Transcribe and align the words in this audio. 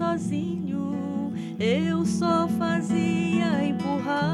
sozinho, 0.00 1.30
eu 1.58 2.06
só 2.06 2.48
fazia 2.48 3.62
empurrar. 3.62 4.30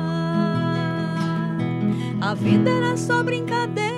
A 2.21 2.35
vida 2.35 2.71
era 2.71 2.97
só 2.97 3.25
brincadeira, 3.25 3.96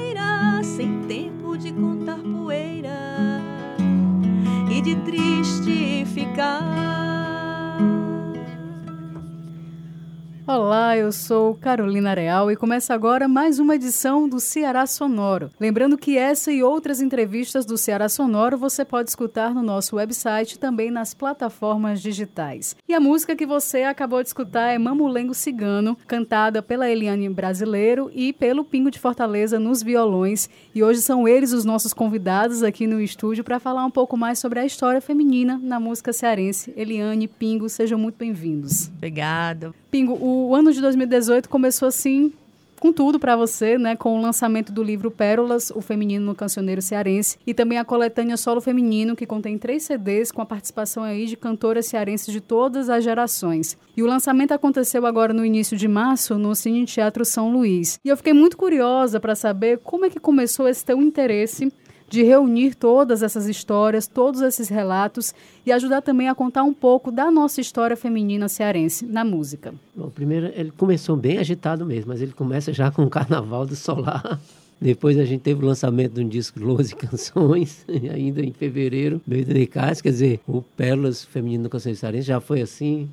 eu 10.98 11.12
sou 11.12 11.54
Carolina 11.54 12.12
Real 12.12 12.50
e 12.50 12.56
começa 12.56 12.92
agora 12.92 13.28
mais 13.28 13.60
uma 13.60 13.76
edição 13.76 14.28
do 14.28 14.40
Ceará 14.40 14.84
Sonoro. 14.84 15.48
Lembrando 15.60 15.96
que 15.96 16.18
essa 16.18 16.50
e 16.50 16.60
outras 16.60 17.00
entrevistas 17.00 17.64
do 17.64 17.78
Ceará 17.78 18.08
Sonoro 18.08 18.58
você 18.58 18.84
pode 18.84 19.08
escutar 19.08 19.54
no 19.54 19.62
nosso 19.62 19.94
website 19.94 20.56
e 20.56 20.58
também 20.58 20.90
nas 20.90 21.14
plataformas 21.14 22.02
digitais. 22.02 22.74
E 22.88 22.94
a 22.94 22.98
música 22.98 23.36
que 23.36 23.46
você 23.46 23.84
acabou 23.84 24.20
de 24.22 24.28
escutar 24.28 24.72
é 24.72 24.78
Mamulengo 24.78 25.34
Cigano, 25.34 25.96
cantada 26.04 26.60
pela 26.60 26.90
Eliane 26.90 27.28
Brasileiro 27.28 28.10
e 28.12 28.32
pelo 28.32 28.64
Pingo 28.64 28.90
de 28.90 28.98
Fortaleza 28.98 29.56
nos 29.56 29.80
violões. 29.82 30.50
E 30.74 30.82
hoje 30.82 31.00
são 31.00 31.28
eles 31.28 31.52
os 31.52 31.64
nossos 31.64 31.94
convidados 31.94 32.64
aqui 32.64 32.88
no 32.88 33.00
estúdio 33.00 33.44
para 33.44 33.60
falar 33.60 33.84
um 33.84 33.90
pouco 33.90 34.16
mais 34.16 34.40
sobre 34.40 34.58
a 34.58 34.66
história 34.66 35.00
feminina 35.00 35.60
na 35.62 35.78
música 35.78 36.12
cearense. 36.12 36.72
Eliane, 36.76 37.28
Pingo, 37.28 37.68
sejam 37.68 37.98
muito 37.98 38.16
bem-vindos. 38.16 38.88
Obrigada. 38.88 39.72
Pingo, 39.90 40.18
o 40.20 40.54
ano 40.54 40.72
de 40.72 40.80
2018 40.80 41.48
começou 41.48 41.88
assim 41.88 42.32
com 42.78 42.92
tudo 42.92 43.18
para 43.18 43.36
você, 43.36 43.76
né, 43.76 43.96
com 43.96 44.16
o 44.16 44.22
lançamento 44.22 44.72
do 44.72 44.82
livro 44.82 45.10
Pérolas, 45.10 45.70
o 45.74 45.80
feminino 45.80 46.24
no 46.24 46.34
cancioneiro 46.34 46.80
cearense, 46.80 47.36
e 47.46 47.52
também 47.52 47.78
a 47.78 47.84
coletânea 47.84 48.36
Solo 48.36 48.60
Feminino, 48.60 49.16
que 49.16 49.26
contém 49.26 49.58
três 49.58 49.82
CDs 49.82 50.30
com 50.30 50.40
a 50.40 50.46
participação 50.46 51.02
aí 51.02 51.26
de 51.26 51.36
cantoras 51.36 51.86
cearenses 51.86 52.32
de 52.32 52.40
todas 52.40 52.88
as 52.88 53.02
gerações. 53.02 53.76
E 53.96 54.02
o 54.02 54.06
lançamento 54.06 54.52
aconteceu 54.52 55.04
agora 55.06 55.34
no 55.34 55.44
início 55.44 55.76
de 55.76 55.88
março 55.88 56.38
no 56.38 56.54
Cine 56.54 56.86
Teatro 56.86 57.24
São 57.24 57.52
Luís. 57.52 57.98
E 58.04 58.08
eu 58.08 58.16
fiquei 58.16 58.32
muito 58.32 58.56
curiosa 58.56 59.18
para 59.18 59.34
saber 59.34 59.78
como 59.78 60.04
é 60.04 60.10
que 60.10 60.20
começou 60.20 60.68
esse 60.68 60.84
teu 60.84 61.02
interesse 61.02 61.72
de 62.08 62.22
reunir 62.22 62.74
todas 62.74 63.22
essas 63.22 63.46
histórias, 63.46 64.06
todos 64.06 64.40
esses 64.40 64.68
relatos 64.68 65.34
e 65.64 65.72
ajudar 65.72 66.00
também 66.00 66.28
a 66.28 66.34
contar 66.34 66.62
um 66.62 66.72
pouco 66.72 67.10
da 67.10 67.30
nossa 67.30 67.60
história 67.60 67.96
feminina 67.96 68.48
cearense 68.48 69.04
na 69.04 69.24
música. 69.24 69.74
Bom, 69.94 70.08
primeiro, 70.08 70.50
ele 70.54 70.70
começou 70.70 71.16
bem 71.16 71.38
agitado 71.38 71.84
mesmo, 71.84 72.08
mas 72.08 72.22
ele 72.22 72.32
começa 72.32 72.72
já 72.72 72.90
com 72.90 73.04
o 73.04 73.10
Carnaval 73.10 73.66
do 73.66 73.76
Solar. 73.76 74.40
Depois 74.80 75.18
a 75.18 75.24
gente 75.24 75.40
teve 75.40 75.62
o 75.64 75.66
lançamento 75.66 76.14
de 76.14 76.20
um 76.20 76.28
disco 76.28 76.60
12 76.60 76.94
canções, 76.94 77.84
ainda 78.12 78.40
em 78.40 78.52
fevereiro, 78.52 79.20
meio 79.26 79.44
de 79.44 79.66
quer 79.66 79.92
dizer, 80.04 80.40
o 80.46 80.62
Pérolas 80.62 81.24
Feminino 81.24 81.64
do 81.64 81.70
Canção 81.70 81.92
Cearense 81.94 82.28
já 82.28 82.40
foi 82.40 82.62
assim, 82.62 83.10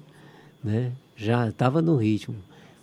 né? 0.63 0.91
Já 1.17 1.49
estava 1.49 1.81
no 1.81 1.95
ritmo. 1.95 2.35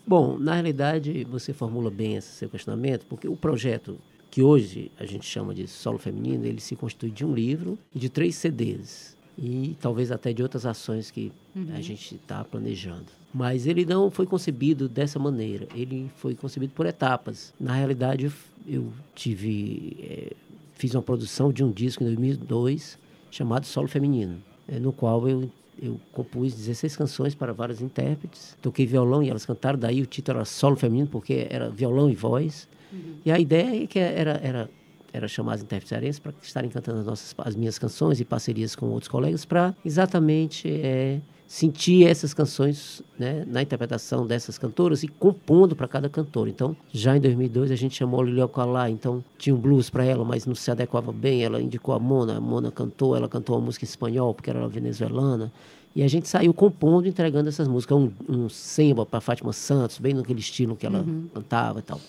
Bom, 0.04 0.36
na 0.36 0.54
realidade, 0.54 1.24
você 1.30 1.52
formula 1.52 1.90
bem 1.90 2.16
esse 2.16 2.32
seu 2.32 2.48
questionamento, 2.48 3.06
porque 3.08 3.28
o 3.28 3.36
projeto 3.36 3.96
que 4.32 4.42
hoje 4.42 4.90
a 4.98 5.04
gente 5.04 5.26
chama 5.26 5.54
de 5.54 5.68
solo 5.68 5.98
feminino, 5.98 6.46
ele 6.46 6.58
se 6.58 6.74
constitui 6.74 7.10
de 7.10 7.22
um 7.22 7.34
livro 7.34 7.78
e 7.94 7.98
de 7.98 8.08
três 8.08 8.34
CDs. 8.34 9.14
E 9.36 9.76
talvez 9.78 10.10
até 10.10 10.32
de 10.32 10.42
outras 10.42 10.64
ações 10.64 11.10
que 11.10 11.30
uhum. 11.54 11.66
a 11.74 11.82
gente 11.82 12.14
está 12.14 12.42
planejando. 12.42 13.04
Mas 13.32 13.66
ele 13.66 13.84
não 13.84 14.10
foi 14.10 14.24
concebido 14.24 14.88
dessa 14.88 15.18
maneira. 15.18 15.68
Ele 15.74 16.10
foi 16.16 16.34
concebido 16.34 16.72
por 16.72 16.86
etapas. 16.86 17.52
Na 17.60 17.74
realidade, 17.74 18.32
eu 18.66 18.90
tive, 19.14 19.98
é, 20.00 20.32
fiz 20.76 20.94
uma 20.94 21.02
produção 21.02 21.52
de 21.52 21.62
um 21.62 21.70
disco 21.70 22.02
em 22.02 22.06
2002 22.06 22.98
chamado 23.30 23.66
Solo 23.66 23.88
Feminino, 23.88 24.42
é, 24.66 24.78
no 24.78 24.94
qual 24.94 25.28
eu 25.28 25.50
eu 25.80 26.00
compus 26.12 26.54
16 26.54 26.96
canções 26.96 27.34
para 27.34 27.52
vários 27.52 27.80
intérpretes. 27.80 28.56
Toquei 28.60 28.86
violão 28.86 29.22
e 29.22 29.30
elas 29.30 29.46
cantaram, 29.46 29.78
daí 29.78 30.02
o 30.02 30.06
título 30.06 30.38
era 30.38 30.44
Solo 30.44 30.76
Feminino, 30.76 31.08
porque 31.08 31.46
era 31.50 31.70
violão 31.70 32.10
e 32.10 32.14
voz. 32.14 32.68
Uhum. 32.92 33.16
E 33.24 33.32
a 33.32 33.38
ideia 33.38 33.84
é 33.84 33.86
que 33.86 33.98
era, 33.98 34.40
era, 34.42 34.70
era 35.12 35.28
chamar 35.28 35.54
as 35.54 35.62
intérpretes 35.62 36.18
para 36.18 36.32
estarem 36.42 36.70
cantando 36.70 37.00
as, 37.00 37.06
nossas, 37.06 37.34
as 37.38 37.54
minhas 37.54 37.78
canções 37.78 38.20
e 38.20 38.24
parcerias 38.24 38.76
com 38.76 38.86
outros 38.86 39.08
colegas 39.08 39.44
para 39.44 39.74
exatamente 39.84 40.68
é, 40.68 41.20
sentir 41.52 42.06
essas 42.06 42.32
canções 42.32 43.02
né, 43.18 43.44
na 43.46 43.60
interpretação 43.60 44.26
dessas 44.26 44.56
cantoras 44.56 45.02
e 45.02 45.08
compondo 45.08 45.76
para 45.76 45.86
cada 45.86 46.08
cantor. 46.08 46.48
Então, 46.48 46.74
já 46.90 47.14
em 47.14 47.20
2002 47.20 47.70
a 47.70 47.76
gente 47.76 47.94
chamou 47.94 48.22
a 48.22 48.24
Lilian 48.24 48.48
Calá, 48.48 48.88
então 48.88 49.22
tinha 49.36 49.54
um 49.54 49.58
blues 49.58 49.90
para 49.90 50.02
ela, 50.02 50.24
mas 50.24 50.46
não 50.46 50.54
se 50.54 50.70
adequava 50.70 51.12
bem, 51.12 51.44
ela 51.44 51.60
indicou 51.60 51.94
a 51.94 51.98
Mona, 51.98 52.38
a 52.38 52.40
Mona 52.40 52.72
cantou, 52.72 53.14
ela 53.14 53.28
cantou 53.28 53.54
a 53.54 53.60
música 53.60 53.84
em 53.84 53.86
espanhol 53.86 54.32
porque 54.32 54.48
era 54.48 54.66
venezuelana. 54.66 55.52
E 55.94 56.02
a 56.02 56.08
gente 56.08 56.26
saiu 56.26 56.54
compondo, 56.54 57.06
entregando 57.06 57.50
essas 57.50 57.68
músicas, 57.68 57.98
um, 57.98 58.10
um 58.26 58.48
samba 58.48 59.04
para 59.04 59.20
Fátima 59.20 59.52
Santos, 59.52 59.98
bem 59.98 60.14
naquele 60.14 60.40
estilo 60.40 60.74
que 60.74 60.86
ela 60.86 61.00
uhum. 61.00 61.28
cantava 61.34 61.80
e 61.80 61.82
tal. 61.82 62.00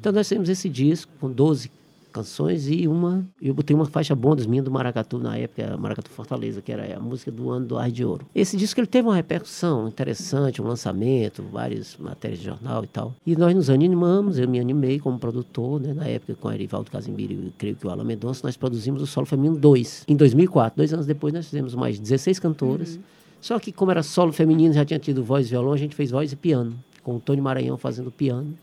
Então 0.00 0.10
nós 0.10 0.26
temos 0.26 0.48
esse 0.48 0.70
disco 0.70 1.12
com 1.20 1.30
12 1.30 1.70
canções 2.16 2.66
e 2.68 2.88
uma. 2.88 3.26
Eu 3.40 3.52
botei 3.52 3.76
uma 3.76 3.84
faixa 3.84 4.14
bônus 4.14 4.46
minha 4.46 4.62
do 4.62 4.70
Maracatu 4.70 5.18
na 5.18 5.36
época, 5.36 5.76
Maracatu 5.76 6.08
Fortaleza, 6.10 6.62
que 6.62 6.72
era 6.72 6.96
a 6.96 7.00
música 7.00 7.30
do 7.30 7.50
ano 7.50 7.66
do 7.66 7.76
Ar 7.76 7.90
de 7.90 8.04
Ouro. 8.04 8.24
Esse 8.34 8.56
disco 8.56 8.80
ele 8.80 8.86
teve 8.86 9.06
uma 9.06 9.14
repercussão 9.14 9.86
interessante, 9.86 10.62
um 10.62 10.66
lançamento, 10.66 11.42
várias 11.52 11.96
matérias 11.98 12.40
de 12.40 12.46
jornal 12.46 12.84
e 12.84 12.86
tal. 12.86 13.14
E 13.26 13.36
nós 13.36 13.54
nos 13.54 13.68
animamos, 13.68 14.38
eu 14.38 14.48
me 14.48 14.58
animei 14.58 14.98
como 14.98 15.18
produtor, 15.18 15.78
né? 15.78 15.92
Na 15.92 16.06
época 16.06 16.34
com 16.34 16.48
a 16.48 16.54
Erivaldo 16.54 16.90
Casimiro 16.90 17.34
e 17.34 17.52
creio 17.58 17.76
que 17.76 17.86
o 17.86 17.90
Alan 17.90 18.04
Mendonça, 18.04 18.40
nós 18.44 18.56
produzimos 18.56 19.02
o 19.02 19.06
Solo 19.06 19.26
Feminino 19.26 19.58
2. 19.58 20.04
Em 20.08 20.16
2004, 20.16 20.76
dois 20.76 20.94
anos 20.94 21.04
depois, 21.04 21.34
nós 21.34 21.44
fizemos 21.44 21.74
mais 21.74 21.98
16 21.98 22.38
cantoras. 22.38 22.96
Uhum. 22.96 23.02
Só 23.42 23.58
que 23.58 23.70
como 23.70 23.90
era 23.90 24.02
solo 24.02 24.32
feminino, 24.32 24.72
já 24.72 24.84
tinha 24.84 24.98
tido 24.98 25.22
voz 25.22 25.46
e 25.46 25.50
violão, 25.50 25.72
a 25.72 25.76
gente 25.76 25.94
fez 25.94 26.10
voz 26.10 26.32
e 26.32 26.36
piano, 26.36 26.74
com 27.02 27.16
o 27.16 27.20
Tony 27.20 27.40
Maranhão 27.40 27.76
fazendo 27.76 28.10
piano. 28.10 28.56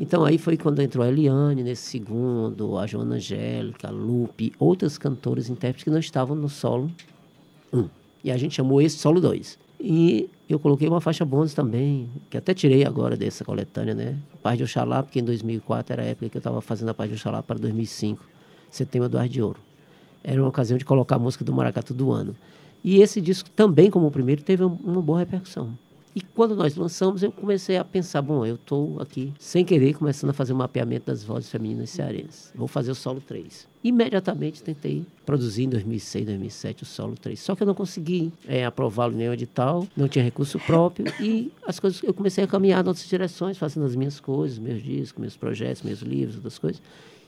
Então 0.00 0.24
aí 0.24 0.38
foi 0.38 0.56
quando 0.56 0.80
entrou 0.80 1.04
a 1.04 1.08
Eliane 1.08 1.62
nesse 1.62 1.82
segundo, 1.82 2.78
a 2.78 2.86
Joana 2.86 3.16
Angélica, 3.16 3.88
a 3.88 3.90
Lupe, 3.90 4.52
outras 4.58 4.96
cantoras 4.96 5.48
intérpretes 5.48 5.84
que 5.84 5.90
não 5.90 5.98
estavam 5.98 6.36
no 6.36 6.48
solo 6.48 6.90
1. 7.72 7.78
Um. 7.78 7.88
E 8.22 8.30
a 8.30 8.36
gente 8.36 8.54
chamou 8.54 8.80
esse 8.80 8.98
solo 8.98 9.20
2. 9.20 9.58
E 9.80 10.28
eu 10.48 10.58
coloquei 10.58 10.88
uma 10.88 11.00
faixa 11.00 11.24
bônus 11.24 11.54
também, 11.54 12.08
que 12.28 12.36
até 12.36 12.52
tirei 12.52 12.84
agora 12.84 13.16
dessa 13.16 13.44
coletânea, 13.44 13.94
né? 13.94 14.16
Paz 14.42 14.58
de 14.58 14.64
Oxalá, 14.64 15.02
porque 15.02 15.20
em 15.20 15.24
2004 15.24 15.92
era 15.92 16.02
a 16.02 16.06
época 16.06 16.28
que 16.28 16.36
eu 16.36 16.40
estava 16.40 16.60
fazendo 16.60 16.88
a 16.88 16.94
Paz 16.94 17.08
de 17.10 17.16
Oxalá 17.16 17.42
para 17.42 17.58
2005, 17.58 18.24
Setembro 18.70 19.08
do 19.08 19.18
Ar 19.18 19.28
de 19.28 19.40
Ouro. 19.40 19.60
Era 20.22 20.40
uma 20.40 20.48
ocasião 20.48 20.76
de 20.76 20.84
colocar 20.84 21.16
a 21.16 21.18
música 21.18 21.44
do 21.44 21.52
Maracatu 21.52 21.94
do 21.94 22.10
ano. 22.10 22.34
E 22.82 23.00
esse 23.00 23.20
disco 23.20 23.48
também, 23.50 23.90
como 23.90 24.06
o 24.06 24.10
primeiro, 24.10 24.42
teve 24.42 24.64
uma 24.64 25.02
boa 25.02 25.20
repercussão. 25.20 25.72
E 26.14 26.20
quando 26.20 26.56
nós 26.56 26.74
lançamos, 26.76 27.22
eu 27.22 27.30
comecei 27.30 27.76
a 27.76 27.84
pensar, 27.84 28.22
bom, 28.22 28.44
eu 28.44 28.56
estou 28.56 29.00
aqui, 29.00 29.32
sem 29.38 29.64
querer, 29.64 29.94
começando 29.94 30.30
a 30.30 30.32
fazer 30.32 30.52
um 30.52 30.56
mapeamento 30.56 31.06
das 31.06 31.22
vozes 31.22 31.50
femininas 31.50 31.90
cearenses. 31.90 32.52
Vou 32.54 32.66
fazer 32.66 32.90
o 32.90 32.94
solo 32.94 33.20
3. 33.20 33.68
Imediatamente 33.84 34.62
tentei 34.62 35.06
produzir 35.24 35.64
em 35.64 35.68
2006, 35.68 36.26
2007 36.26 36.82
o 36.82 36.86
solo 36.86 37.14
3. 37.14 37.38
Só 37.38 37.54
que 37.54 37.62
eu 37.62 37.66
não 37.66 37.74
consegui 37.74 38.32
é, 38.46 38.64
aprová-lo 38.64 39.14
em 39.14 39.18
nenhum 39.18 39.32
edital, 39.32 39.86
não 39.96 40.08
tinha 40.08 40.24
recurso 40.24 40.58
próprio 40.58 41.06
e 41.20 41.52
as 41.66 41.78
coisas 41.78 42.02
eu 42.02 42.12
comecei 42.12 42.42
a 42.42 42.46
caminhar 42.46 42.84
em 42.84 42.88
outras 42.88 43.06
direções, 43.06 43.56
fazendo 43.56 43.86
as 43.86 43.94
minhas 43.94 44.18
coisas, 44.18 44.58
meus 44.58 44.82
discos, 44.82 45.20
meus 45.20 45.36
projetos, 45.36 45.82
meus 45.82 46.00
livros, 46.00 46.36
outras 46.36 46.58
coisas. 46.58 46.82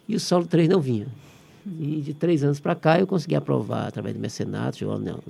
E 0.08 0.16
o 0.16 0.20
solo 0.20 0.46
3 0.46 0.68
não 0.68 0.80
vinha. 0.80 1.06
E 1.66 2.00
de 2.00 2.14
três 2.14 2.42
anos 2.42 2.60
para 2.60 2.74
cá 2.74 2.98
eu 2.98 3.06
consegui 3.06 3.34
aprovar, 3.34 3.88
através 3.88 4.14
do 4.14 4.20
mecenato, 4.20 4.78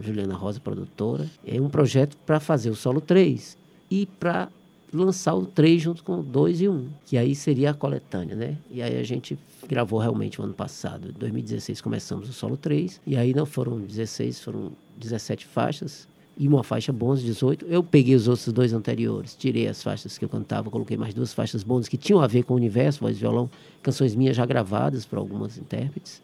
Juliana 0.00 0.34
Rosa, 0.34 0.60
produtora, 0.60 1.26
é 1.46 1.60
um 1.60 1.68
projeto 1.68 2.16
para 2.26 2.38
fazer 2.38 2.70
o 2.70 2.76
solo 2.76 3.00
3 3.00 3.56
e 3.90 4.06
para 4.06 4.48
lançar 4.92 5.34
o 5.34 5.46
3 5.46 5.80
junto 5.80 6.02
com 6.02 6.18
o 6.18 6.22
2 6.22 6.62
e 6.62 6.68
1, 6.68 6.88
que 7.06 7.16
aí 7.16 7.34
seria 7.34 7.70
a 7.70 7.74
coletânea, 7.74 8.34
né? 8.34 8.56
E 8.70 8.82
aí 8.82 8.98
a 8.98 9.04
gente 9.04 9.38
gravou 9.68 10.00
realmente 10.00 10.40
o 10.40 10.44
ano 10.44 10.54
passado. 10.54 11.10
Em 11.10 11.18
2016 11.18 11.80
começamos 11.80 12.28
o 12.28 12.32
solo 12.32 12.56
3, 12.56 13.00
e 13.06 13.16
aí 13.16 13.32
não 13.32 13.46
foram 13.46 13.78
16, 13.78 14.40
foram 14.40 14.72
17 14.98 15.46
faixas 15.46 16.08
e 16.40 16.48
uma 16.48 16.64
faixa 16.64 16.90
bônus, 16.90 17.20
18. 17.20 17.66
Eu 17.66 17.84
peguei 17.84 18.14
os 18.14 18.26
outros 18.26 18.50
dois 18.50 18.72
anteriores, 18.72 19.36
tirei 19.36 19.68
as 19.68 19.82
faixas 19.82 20.16
que 20.16 20.24
eu 20.24 20.28
cantava, 20.28 20.70
coloquei 20.70 20.96
mais 20.96 21.12
duas 21.12 21.34
faixas 21.34 21.62
bônus 21.62 21.86
que 21.86 21.98
tinham 21.98 22.18
a 22.18 22.26
ver 22.26 22.44
com 22.44 22.54
o 22.54 22.56
universo, 22.56 23.00
voz 23.00 23.14
e 23.14 23.20
violão, 23.20 23.50
canções 23.82 24.14
minhas 24.14 24.34
já 24.34 24.46
gravadas 24.46 25.04
para 25.04 25.18
algumas 25.18 25.58
intérpretes. 25.58 26.22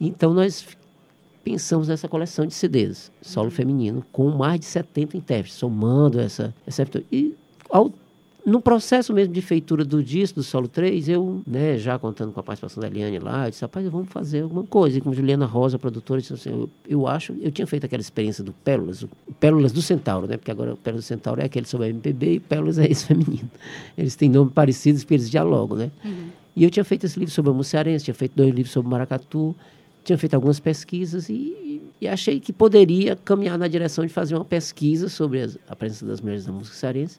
Então 0.00 0.32
nós 0.32 0.66
pensamos 1.44 1.88
nessa 1.88 2.08
coleção 2.08 2.46
de 2.46 2.54
CDs, 2.54 3.12
solo 3.20 3.48
uhum. 3.48 3.50
feminino, 3.50 4.06
com 4.10 4.30
mais 4.30 4.58
de 4.60 4.64
70 4.64 5.14
intérpretes, 5.14 5.58
somando 5.58 6.18
essa, 6.18 6.54
essa 6.66 6.82
e 7.12 7.36
ao 7.68 7.92
no 8.44 8.60
processo 8.60 9.12
mesmo 9.12 9.32
de 9.32 9.40
feitura 9.40 9.84
do 9.84 10.02
disco, 10.02 10.40
do 10.40 10.42
Solo 10.42 10.68
3, 10.68 11.08
eu, 11.08 11.42
né, 11.46 11.78
já 11.78 11.98
contando 11.98 12.32
com 12.32 12.40
a 12.40 12.42
participação 12.42 12.80
da 12.80 12.88
Eliane 12.88 13.18
lá, 13.18 13.46
eu 13.46 13.50
disse, 13.50 13.62
rapaz, 13.62 13.88
vamos 13.88 14.08
fazer 14.08 14.42
alguma 14.42 14.64
coisa. 14.64 14.98
E 14.98 15.00
com 15.00 15.12
Juliana 15.12 15.46
Rosa, 15.46 15.78
produtora, 15.78 16.20
disse 16.20 16.34
assim, 16.34 16.50
eu, 16.50 16.70
eu 16.86 17.06
acho, 17.06 17.34
eu 17.40 17.50
tinha 17.50 17.66
feito 17.66 17.86
aquela 17.86 18.00
experiência 18.00 18.44
do 18.44 18.52
Pérolas, 18.52 19.02
o 19.02 19.08
Pérolas 19.40 19.72
do 19.72 19.80
Centauro, 19.80 20.26
né, 20.26 20.36
porque 20.36 20.50
agora 20.50 20.74
o 20.74 20.76
Pérolas 20.76 21.04
do 21.04 21.08
Centauro 21.08 21.40
é 21.40 21.44
aquele 21.44 21.66
sobre 21.66 21.86
a 21.86 21.90
MPB 21.90 22.34
e 22.34 22.40
Pérolas 22.40 22.78
é 22.78 22.86
esse 22.86 23.06
feminino. 23.06 23.50
Eles 23.96 24.14
têm 24.14 24.28
nomes 24.28 24.52
parecidos 24.52 25.04
porque 25.04 25.14
eles 25.14 25.30
dialogam, 25.30 25.78
né. 25.78 25.90
Uhum. 26.04 26.28
E 26.56 26.64
eu 26.64 26.70
tinha 26.70 26.84
feito 26.84 27.06
esse 27.06 27.18
livro 27.18 27.34
sobre 27.34 27.50
a 27.50 27.54
Mucearense, 27.54 28.04
tinha 28.04 28.14
feito 28.14 28.32
dois 28.36 28.54
livros 28.54 28.72
sobre 28.72 28.88
o 28.88 28.90
Maracatu, 28.90 29.56
tinha 30.04 30.18
feito 30.18 30.34
algumas 30.34 30.60
pesquisas 30.60 31.28
e, 31.28 31.32
e 31.32 31.74
e 32.00 32.08
achei 32.08 32.38
que 32.38 32.52
poderia 32.52 33.16
caminhar 33.16 33.56
na 33.56 33.66
direção 33.66 34.04
de 34.04 34.12
fazer 34.12 34.34
uma 34.34 34.44
pesquisa 34.44 35.08
sobre 35.08 35.40
as, 35.40 35.58
a 35.68 35.74
presença 35.74 36.04
das 36.04 36.20
mulheres 36.20 36.46
na 36.46 36.52
música 36.52 36.76
cearense, 36.76 37.18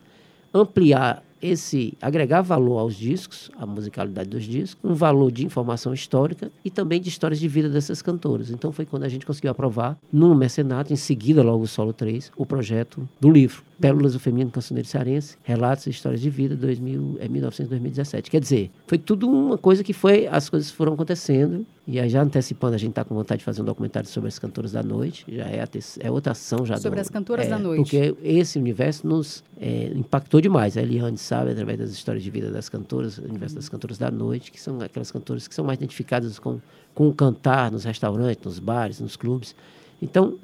ampliar 0.54 1.24
esse 1.42 1.94
agregar 2.02 2.42
valor 2.42 2.80
aos 2.80 2.96
discos, 2.96 3.52
à 3.58 3.66
musicalidade 3.66 4.30
dos 4.30 4.44
discos, 4.44 4.90
um 4.90 4.94
valor 4.94 5.32
de 5.32 5.46
informação 5.46 5.94
histórica 5.94 6.52
e 6.64 6.72
também 6.72 7.00
de 7.00 7.10
histórias 7.10 7.40
de 7.40 7.48
vida 7.48 7.70
dessas 7.70 8.02
cantoras. 8.02 8.50
Então 8.50 8.72
foi 8.72 8.86
quando 8.86 9.04
a 9.04 9.10
gente 9.10 9.26
conseguiu 9.26 9.52
aprovar 9.52 9.98
no 10.12 10.34
mecenato, 10.34 10.92
em 10.92 10.96
seguida 10.96 11.44
logo 11.44 11.64
o 11.64 11.68
Solo 11.68 11.94
3, 11.94 12.32
o 12.36 12.46
projeto 12.46 13.08
do 13.20 13.30
livro 13.30 13.64
Pérolas 13.80 14.14
do 14.14 14.20
Feminino 14.20 14.52
Cancioneiro 14.52 14.88
Cearense, 14.88 15.38
Relatos 15.44 15.88
e 15.88 15.90
Histórias 15.90 16.22
de 16.22 16.30
Vida 16.30 16.56
2000, 16.56 17.18
é 17.20 17.28
1900-2017. 17.28 18.30
Quer 18.30 18.40
dizer, 18.40 18.72
foi 18.88 18.98
tudo 18.98 19.30
uma 19.30 19.58
coisa 19.58 19.84
que 19.84 19.94
foi, 19.94 20.28
as 20.28 20.50
coisas 20.50 20.72
foram 20.72 20.94
acontecendo 20.94 21.66
e 21.88 22.00
aí 22.00 22.10
já 22.10 22.22
antecipando, 22.22 22.74
a 22.74 22.80
gente 22.80 22.92
está 22.92 23.04
com 23.04 23.14
vontade 23.14 23.40
de 23.40 23.46
fazer 23.46 23.62
um 23.62 23.66
documentário 23.66 24.10
sobre 24.10 24.28
as 24.28 24.40
cantoras 24.40 24.72
da 24.72 24.82
noite, 24.82 25.24
já 25.28 25.46
é, 25.46 25.64
é 26.00 26.12
outra 26.12 26.32
ação 26.32 26.66
já. 26.66 26.78
Sobre 26.78 26.98
do, 26.98 27.02
as 27.02 27.10
cantoras 27.10 27.46
é, 27.46 27.50
da 27.50 27.60
noite. 27.60 27.82
Porque 27.82 28.16
esse 28.24 28.58
universo 28.58 29.06
nos 29.06 29.44
é, 29.60 29.92
impactou 29.96 30.42
demais. 30.42 30.78
A 30.78 30.82
Eliane 30.82 31.18
sabe, 31.18 31.52
através 31.52 31.78
das 31.78 31.92
histórias 31.92 32.24
de 32.24 32.32
vida 32.32 32.50
das 32.50 32.70
cantoras, 32.70 33.20
o 33.20 33.26
universo 33.26 33.56
das 33.56 33.70
cantoras 33.70 34.00
da 34.00 34.10
noite, 34.10 34.52
que 34.52 34.60
são 34.60 34.82
aquelas 34.82 35.12
cantoras 35.12 35.48
que 35.48 35.54
são 35.54 35.64
mais 35.64 35.78
identificadas 35.78 36.40
com, 36.40 36.60
com 36.94 37.08
o 37.08 37.14
cantar 37.14 37.72
nos 37.72 37.84
restaurantes, 37.84 38.44
nos 38.44 38.58
bares, 38.58 39.00
nos 39.00 39.16
clubes. 39.16 39.56
Então, 40.02 40.40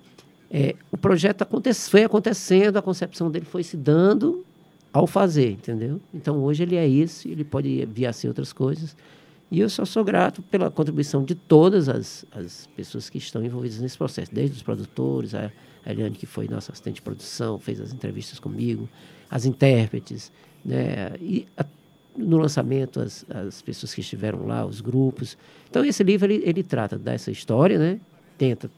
é, 0.54 0.76
o 0.92 0.98
projeto 0.98 1.44
aconte 1.44 1.74
foi 1.74 2.04
acontecendo, 2.04 2.76
a 2.76 2.82
concepção 2.82 3.32
dele 3.32 3.46
foi 3.46 3.64
se 3.64 3.78
dando 3.78 4.46
ao 4.92 5.08
fazer, 5.08 5.52
entendeu? 5.52 6.02
Então, 6.14 6.44
hoje 6.44 6.64
ele 6.64 6.76
é 6.76 6.86
isso, 6.86 7.26
ele 7.26 7.46
pode 7.46 7.86
vir 7.86 8.06
a 8.06 8.12
ser 8.12 8.28
outras 8.28 8.52
coisas. 8.52 8.96
E 9.50 9.62
eu 9.62 9.70
só 9.70 9.86
sou 9.86 10.04
grato 10.04 10.42
pela 10.42 10.70
contribuição 10.70 11.24
de 11.24 11.36
todas 11.36 11.88
as, 11.88 12.26
as 12.34 12.68
pessoas 12.76 13.10
que 13.10 13.18
estão 13.18 13.44
envolvidas 13.44 13.80
nesse 13.80 13.98
processo, 13.98 14.34
desde 14.34 14.58
os 14.58 14.64
produtores, 14.64 15.34
a 15.34 15.50
Eliane, 15.86 16.16
que 16.16 16.26
foi 16.26 16.50
nossa 16.50 16.74
assistente 16.74 16.96
de 16.96 17.02
produção, 17.02 17.58
fez 17.58 17.80
as 17.80 17.94
entrevistas 17.94 18.38
comigo, 18.38 18.90
as 19.30 19.46
intérpretes, 19.46 20.32
né? 20.64 21.14
E 21.20 21.48
a, 21.58 21.66
no 22.18 22.38
lançamento, 22.38 23.00
as, 23.00 23.26
as 23.30 23.62
pessoas 23.62 23.94
que 23.94 24.02
estiveram 24.02 24.46
lá, 24.46 24.66
os 24.66 24.82
grupos. 24.82 25.38
Então, 25.70 25.84
esse 25.86 26.04
livro, 26.04 26.32
ele, 26.32 26.44
ele 26.46 26.62
trata 26.64 26.98
dessa 26.98 27.32
história, 27.32 27.80
né? 27.80 28.00
Tenta 28.38 28.70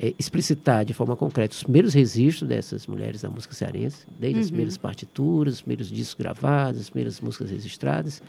é, 0.00 0.14
explicitar 0.16 0.84
de 0.84 0.94
forma 0.94 1.16
concreta 1.16 1.54
os 1.54 1.64
primeiros 1.64 1.92
registros 1.92 2.48
dessas 2.48 2.86
mulheres 2.86 3.20
da 3.20 3.28
música 3.28 3.52
cearense, 3.52 4.06
desde 4.18 4.36
uhum. 4.36 4.44
as 4.44 4.50
primeiras 4.50 4.76
partituras, 4.78 5.54
os 5.54 5.60
primeiros 5.60 5.88
discos 5.88 6.14
gravados, 6.14 6.80
as 6.80 6.88
primeiras 6.88 7.20
músicas 7.20 7.50
registradas, 7.50 8.22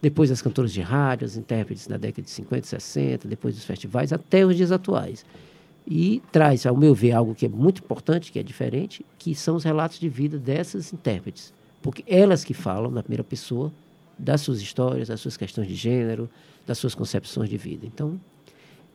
depois 0.00 0.30
as 0.30 0.40
cantoras 0.40 0.72
de 0.72 0.80
rádio, 0.80 1.26
as 1.26 1.36
intérpretes 1.36 1.86
da 1.86 1.98
década 1.98 2.22
de 2.22 2.30
50 2.30 2.66
e 2.66 2.68
60, 2.68 3.28
depois 3.28 3.54
dos 3.54 3.64
festivais, 3.64 4.12
até 4.12 4.44
os 4.44 4.56
dias 4.56 4.72
atuais. 4.72 5.24
E 5.86 6.22
traz, 6.32 6.64
ao 6.64 6.76
meu 6.76 6.94
ver, 6.94 7.12
algo 7.12 7.34
que 7.34 7.44
é 7.44 7.48
muito 7.48 7.82
importante, 7.82 8.32
que 8.32 8.38
é 8.38 8.42
diferente, 8.42 9.04
que 9.18 9.34
são 9.34 9.56
os 9.56 9.64
relatos 9.64 9.98
de 9.98 10.08
vida 10.08 10.38
dessas 10.38 10.92
intérpretes. 10.92 11.52
Porque 11.82 12.04
elas 12.06 12.42
que 12.42 12.54
falam, 12.54 12.90
na 12.90 13.02
primeira 13.02 13.24
pessoa, 13.24 13.72
das 14.18 14.40
suas 14.40 14.60
histórias, 14.60 15.08
das 15.08 15.20
suas 15.20 15.36
questões 15.36 15.68
de 15.68 15.74
gênero, 15.74 16.30
das 16.66 16.78
suas 16.78 16.94
concepções 16.94 17.50
de 17.50 17.56
vida. 17.56 17.84
Então, 17.86 18.18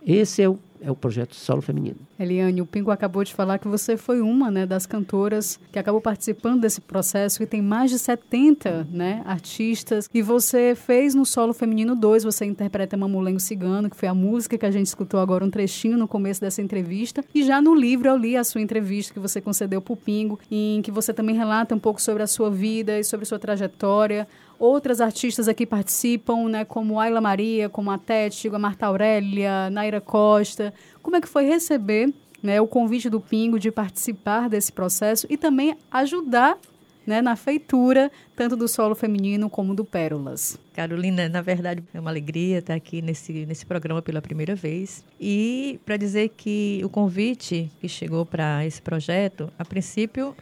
esse 0.06 0.42
é 0.42 0.48
o, 0.48 0.58
é 0.82 0.92
o 0.92 0.96
projeto 0.96 1.36
Solo 1.36 1.62
Feminino. 1.62 1.98
Eliane, 2.20 2.62
o 2.62 2.66
Pingo 2.66 2.92
acabou 2.92 3.24
de 3.24 3.34
falar 3.34 3.58
que 3.58 3.68
você 3.68 3.98
foi 3.98 4.22
uma 4.22 4.50
né, 4.52 4.66
das 4.66 4.86
cantoras 4.86 5.60
que 5.72 5.80
acabou 5.80 6.02
participando 6.02 6.62
desse 6.62 6.82
processo 6.82 7.42
e 7.44 7.46
tem 7.46 7.62
mais 7.62 7.92
de 7.92 8.00
70 8.00 8.88
né, 8.92 9.22
artistas. 9.26 10.10
E 10.14 10.22
você 10.22 10.76
fez 10.76 11.14
no 11.14 11.26
Solo 11.26 11.54
Feminino 11.54 11.96
2, 11.96 12.24
você 12.24 12.46
interpreta 12.46 12.98
Mamulengo 12.98 13.40
Cigano, 13.40 13.90
que 13.90 13.96
foi 13.96 14.08
a 14.08 14.14
música 14.14 14.58
que 14.58 14.66
a 14.66 14.72
gente 14.72 14.88
escutou 14.88 15.20
agora 15.20 15.44
um 15.44 15.50
trechinho 15.50 15.98
no 15.98 16.08
começo 16.08 16.42
dessa 16.42 16.62
entrevista. 16.62 17.24
E 17.34 17.44
já 17.44 17.62
no 17.62 17.76
livro 17.76 18.08
eu 18.08 18.18
li 18.18 18.38
a 18.38 18.44
sua 18.44 18.62
entrevista 18.62 19.14
que 19.14 19.20
você 19.20 19.42
concedeu 19.42 19.82
para 19.82 19.94
o 19.94 19.98
Pingo, 19.98 20.40
em 20.50 20.82
que 20.82 20.92
você 20.92 21.14
também 21.14 21.36
relata 21.36 21.76
um 21.76 21.80
pouco 21.80 22.02
sobre 22.02 22.24
a 22.24 22.28
sua 22.28 22.50
vida 22.50 23.00
e 23.00 23.04
sobre 23.04 23.24
a 23.24 23.28
sua 23.28 23.40
trajetória, 23.40 24.28
Outras 24.60 25.00
artistas 25.00 25.48
aqui 25.48 25.68
participam, 25.68 26.50
né, 26.50 26.66
como 26.66 27.00
Ayla 27.00 27.22
Maria, 27.22 27.70
como 27.70 27.92
a 27.92 27.98
Tete, 27.98 28.48
a 28.48 28.58
Marta 28.58 28.88
Aurélia, 28.88 29.70
Naira 29.70 30.02
Costa. 30.02 30.67
Como 31.02 31.16
é 31.16 31.22
que 31.22 31.28
foi 31.28 31.46
receber 31.46 32.14
né, 32.42 32.62
o 32.62 32.68
convite 32.68 33.10
do 33.10 33.20
Pingo 33.20 33.60
de 33.60 33.72
participar 33.72 34.50
desse 34.50 34.72
processo 34.72 35.26
e 35.30 35.38
também 35.38 35.76
ajudar 35.92 36.58
né, 37.06 37.22
na 37.22 37.38
feitura, 37.38 38.12
tanto 38.36 38.58
do 38.58 38.68
solo 38.68 38.94
feminino 38.94 39.50
como 39.50 39.74
do 39.74 39.86
Pérolas. 39.86 40.60
Carolina, 40.74 41.30
na 41.30 41.42
verdade 41.42 41.82
é 41.94 42.00
uma 42.00 42.12
alegria 42.12 42.60
estar 42.60 42.74
aqui 42.76 43.02
nesse, 43.02 43.46
nesse 43.46 43.66
programa 43.66 44.02
pela 44.02 44.22
primeira 44.22 44.54
vez. 44.54 45.06
E 45.20 45.80
para 45.86 45.96
dizer 45.96 46.34
que 46.36 46.82
o 46.84 46.90
convite 46.90 47.72
que 47.80 47.88
chegou 47.88 48.26
para 48.26 48.66
esse 48.66 48.82
projeto, 48.82 49.50
a 49.58 49.64
princípio 49.64 50.36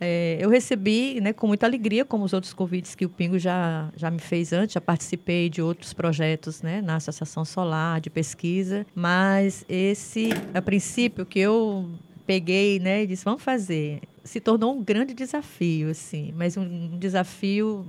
é, 0.00 0.38
eu 0.40 0.48
recebi 0.48 1.20
né, 1.20 1.32
com 1.32 1.46
muita 1.46 1.66
alegria, 1.66 2.04
como 2.04 2.24
os 2.24 2.32
outros 2.32 2.52
convites 2.52 2.94
que 2.94 3.04
o 3.04 3.08
Pingo 3.08 3.38
já, 3.38 3.90
já 3.96 4.10
me 4.10 4.20
fez 4.20 4.52
antes, 4.52 4.74
já 4.74 4.80
participei 4.80 5.48
de 5.48 5.60
outros 5.60 5.92
projetos 5.92 6.62
né, 6.62 6.80
na 6.80 6.96
Associação 6.96 7.44
Solar, 7.44 8.00
de 8.00 8.08
pesquisa, 8.10 8.86
mas 8.94 9.64
esse, 9.68 10.30
a 10.54 10.62
princípio, 10.62 11.26
que 11.26 11.38
eu 11.40 11.88
peguei 12.26 12.78
né, 12.78 13.02
e 13.02 13.06
disse, 13.06 13.24
vamos 13.24 13.42
fazer, 13.42 14.00
se 14.22 14.40
tornou 14.40 14.74
um 14.74 14.82
grande 14.82 15.14
desafio, 15.14 15.90
assim, 15.90 16.32
mas 16.36 16.56
um 16.56 16.96
desafio 16.98 17.86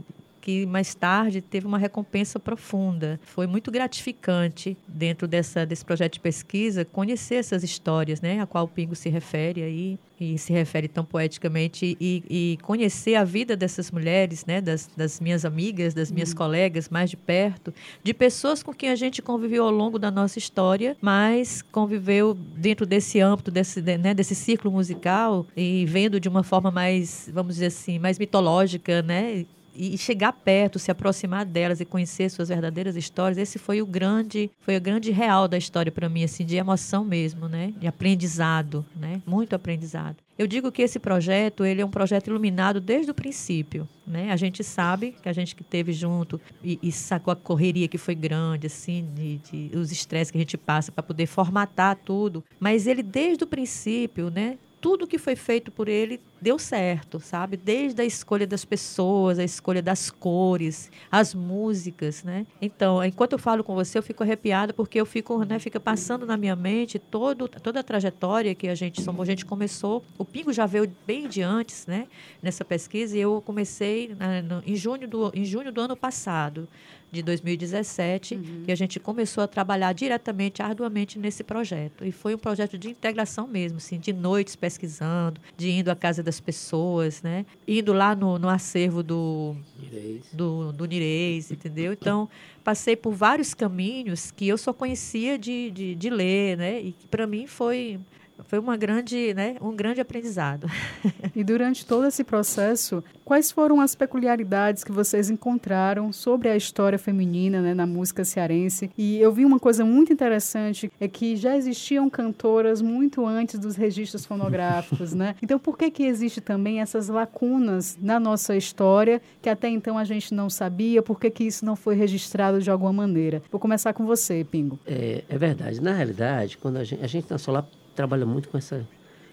que 0.49 0.65
mais 0.65 0.95
tarde 0.95 1.41
teve 1.41 1.67
uma 1.67 1.77
recompensa 1.77 2.39
profunda. 2.39 3.19
Foi 3.21 3.45
muito 3.45 3.69
gratificante 3.69 4.75
dentro 4.87 5.27
dessa, 5.27 5.63
desse 5.63 5.85
projeto 5.85 6.13
de 6.13 6.19
pesquisa 6.19 6.83
conhecer 6.83 7.35
essas 7.35 7.63
histórias, 7.63 8.19
né, 8.19 8.41
a 8.41 8.47
qual 8.47 8.65
o 8.65 8.67
Pingo 8.67 8.95
se 8.95 9.09
refere 9.09 9.61
aí 9.61 9.99
e 10.19 10.39
se 10.39 10.51
refere 10.51 10.87
tão 10.87 11.05
poeticamente 11.05 11.95
e, 12.01 12.23
e 12.29 12.57
conhecer 12.63 13.15
a 13.15 13.23
vida 13.23 13.55
dessas 13.55 13.91
mulheres, 13.91 14.43
né, 14.43 14.59
das, 14.59 14.89
das 14.97 15.19
minhas 15.19 15.45
amigas, 15.45 15.93
das 15.93 16.11
minhas 16.11 16.31
uhum. 16.31 16.37
colegas 16.37 16.89
mais 16.89 17.11
de 17.11 17.15
perto, 17.15 17.71
de 18.03 18.13
pessoas 18.13 18.63
com 18.63 18.73
quem 18.73 18.89
a 18.89 18.95
gente 18.95 19.21
conviveu 19.21 19.63
ao 19.63 19.71
longo 19.71 19.99
da 19.99 20.09
nossa 20.09 20.39
história, 20.39 20.97
mas 20.99 21.61
conviveu 21.61 22.33
dentro 22.33 22.87
desse 22.87 23.19
âmbito, 23.19 23.51
desse, 23.51 23.81
né, 23.81 24.15
desse 24.15 24.33
círculo 24.33 24.73
musical 24.73 25.45
e 25.55 25.85
vendo 25.85 26.19
de 26.19 26.27
uma 26.27 26.41
forma 26.41 26.71
mais, 26.71 27.29
vamos 27.31 27.53
dizer 27.53 27.67
assim, 27.67 27.99
mais 27.99 28.17
mitológica, 28.17 29.03
né, 29.03 29.45
e 29.79 29.97
chegar 29.97 30.33
perto, 30.33 30.77
se 30.77 30.91
aproximar 30.91 31.45
delas 31.45 31.79
e 31.79 31.85
conhecer 31.85 32.29
suas 32.29 32.49
verdadeiras 32.49 32.97
histórias, 32.97 33.37
esse 33.37 33.57
foi 33.57 33.81
o 33.81 33.85
grande, 33.85 34.51
foi 34.59 34.75
o 34.75 34.81
grande 34.81 35.09
real 35.09 35.47
da 35.47 35.57
história 35.57 35.89
para 35.89 36.09
mim, 36.09 36.23
assim, 36.23 36.45
de 36.45 36.57
emoção 36.57 37.05
mesmo, 37.05 37.47
né? 37.47 37.73
De 37.79 37.87
aprendizado, 37.87 38.85
né? 38.93 39.21
Muito 39.25 39.55
aprendizado. 39.55 40.17
Eu 40.37 40.47
digo 40.47 40.71
que 40.71 40.81
esse 40.81 40.99
projeto, 40.99 41.65
ele 41.65 41.81
é 41.81 41.85
um 41.85 41.89
projeto 41.89 42.27
iluminado 42.27 42.79
desde 42.79 43.11
o 43.11 43.13
princípio, 43.13 43.87
né? 44.05 44.31
A 44.31 44.37
gente 44.37 44.63
sabe 44.63 45.15
que 45.21 45.29
a 45.29 45.33
gente 45.33 45.55
que 45.55 45.63
teve 45.63 45.93
junto 45.93 46.39
e, 46.63 46.79
e 46.81 46.91
sacou 46.91 47.31
a 47.31 47.35
correria 47.35 47.87
que 47.87 47.97
foi 47.97 48.15
grande, 48.15 48.67
assim, 48.67 49.07
de, 49.13 49.37
de 49.37 49.77
os 49.77 49.91
estresses 49.91 50.31
que 50.31 50.37
a 50.37 50.41
gente 50.41 50.57
passa 50.57 50.91
para 50.91 51.03
poder 51.03 51.25
formatar 51.25 51.95
tudo, 51.95 52.43
mas 52.59 52.87
ele 52.87 53.03
desde 53.03 53.43
o 53.43 53.47
princípio, 53.47 54.29
né? 54.29 54.57
Tudo 54.81 55.07
que 55.07 55.17
foi 55.17 55.35
feito 55.35 55.71
por 55.71 55.87
ele 55.87 56.19
deu 56.41 56.57
certo, 56.57 57.19
sabe? 57.19 57.57
Desde 57.57 58.01
a 58.01 58.05
escolha 58.05 58.47
das 58.47 58.63
pessoas, 58.63 59.37
a 59.39 59.43
escolha 59.43 59.81
das 59.81 60.09
cores, 60.09 60.89
as 61.11 61.33
músicas, 61.33 62.23
né? 62.23 62.45
Então, 62.61 63.03
enquanto 63.03 63.33
eu 63.33 63.39
falo 63.39 63.63
com 63.63 63.75
você, 63.75 63.97
eu 63.97 64.03
fico 64.03 64.23
arrepiada 64.23 64.73
porque 64.73 64.99
eu 64.99 65.05
fico, 65.05 65.43
né, 65.43 65.59
fica 65.59 65.79
passando 65.79 66.25
na 66.25 66.37
minha 66.37 66.55
mente 66.55 66.97
todo, 66.97 67.47
toda 67.47 67.81
a 67.81 67.83
trajetória 67.83 68.55
que 68.55 68.67
a 68.67 68.75
gente 68.75 69.01
somos. 69.01 69.21
A 69.21 69.25
gente 69.25 69.45
começou, 69.45 70.03
o 70.17 70.23
Pingo 70.23 70.53
já 70.53 70.65
veio 70.65 70.89
bem 71.05 71.27
de 71.27 71.41
antes, 71.41 71.85
né? 71.85 72.07
Nessa 72.41 72.63
pesquisa 72.63 73.17
e 73.17 73.21
eu 73.21 73.41
comecei 73.45 74.15
né, 74.17 74.41
no, 74.41 74.63
em 74.65 74.75
junho 74.75 75.07
do 75.07 75.31
em 75.33 75.43
junho 75.43 75.71
do 75.71 75.81
ano 75.81 75.95
passado 75.95 76.67
de 77.11 77.21
2017, 77.23 78.35
uhum. 78.35 78.63
que 78.65 78.71
a 78.71 78.75
gente 78.75 78.99
começou 78.99 79.43
a 79.43 79.47
trabalhar 79.47 79.93
diretamente, 79.93 80.61
arduamente 80.61 81.17
nesse 81.17 81.43
projeto. 81.43 82.05
E 82.05 82.11
foi 82.11 82.35
um 82.35 82.37
projeto 82.37 82.77
de 82.77 82.89
integração 82.89 83.47
mesmo, 83.47 83.77
assim, 83.77 83.99
de 83.99 84.13
noites 84.13 84.55
pesquisando, 84.55 85.41
de 85.57 85.71
indo 85.71 85.89
à 85.89 85.95
casa 85.95 86.21
das 86.21 86.39
pessoas, 86.39 87.21
né? 87.21 87.45
Indo 87.67 87.93
lá 87.93 88.15
no, 88.15 88.37
no 88.37 88.49
acervo 88.49 89.01
do 89.01 89.55
Nireis. 89.79 90.25
Do, 90.31 90.71
do 90.71 90.85
Nireis, 90.85 91.51
entendeu? 91.51 91.93
Então, 91.93 92.29
passei 92.63 92.95
por 92.95 93.13
vários 93.13 93.53
caminhos 93.53 94.31
que 94.31 94.47
eu 94.47 94.57
só 94.57 94.71
conhecia 94.71 95.37
de, 95.37 95.71
de, 95.71 95.95
de 95.95 96.09
ler, 96.09 96.57
né? 96.57 96.79
E 96.81 96.91
que 96.91 97.07
para 97.07 97.25
mim 97.25 97.47
foi 97.47 97.99
foi 98.45 98.59
uma 98.59 98.77
grande, 98.77 99.33
né, 99.33 99.55
um 99.61 99.75
grande 99.75 100.01
aprendizado. 100.01 100.67
E 101.35 101.43
durante 101.43 101.85
todo 101.85 102.05
esse 102.05 102.23
processo, 102.23 103.03
quais 103.23 103.51
foram 103.51 103.79
as 103.79 103.95
peculiaridades 103.95 104.83
que 104.83 104.91
vocês 104.91 105.29
encontraram 105.29 106.11
sobre 106.11 106.49
a 106.49 106.57
história 106.57 106.99
feminina 106.99 107.61
né, 107.61 107.73
na 107.73 107.85
música 107.85 108.25
cearense? 108.25 108.91
E 108.97 109.17
eu 109.19 109.31
vi 109.31 109.45
uma 109.45 109.59
coisa 109.59 109.85
muito 109.85 110.11
interessante, 110.11 110.91
é 110.99 111.07
que 111.07 111.37
já 111.37 111.55
existiam 111.55 112.09
cantoras 112.09 112.81
muito 112.81 113.25
antes 113.25 113.57
dos 113.57 113.75
registros 113.75 114.25
fonográficos, 114.25 115.13
né? 115.13 115.35
Então, 115.49 115.57
por 115.57 115.77
que 115.77 115.89
que 115.89 116.03
existe 116.03 116.41
também 116.41 116.79
essas 116.81 117.07
lacunas 117.07 117.97
na 117.99 118.19
nossa 118.19 118.55
história 118.55 119.21
que 119.41 119.49
até 119.49 119.67
então 119.69 119.97
a 119.97 120.03
gente 120.03 120.33
não 120.33 120.49
sabia? 120.49 121.01
Por 121.01 121.19
que 121.19 121.29
que 121.29 121.43
isso 121.43 121.65
não 121.65 121.75
foi 121.75 121.95
registrado 121.95 122.61
de 122.61 122.69
alguma 122.69 122.93
maneira? 122.93 123.41
Vou 123.49 123.59
começar 123.59 123.93
com 123.93 124.05
você, 124.05 124.43
Pingo. 124.43 124.77
É, 124.85 125.23
é 125.27 125.37
verdade. 125.37 125.81
Na 125.81 125.93
realidade, 125.93 126.57
quando 126.57 126.77
a 126.77 126.83
gente, 126.83 127.03
a 127.03 127.07
gente 127.07 127.29
na 127.29 127.37
Solar 127.37 127.65
trabalha 127.99 128.25
muito 128.25 128.47
com 128.47 128.57
essa 128.57 128.87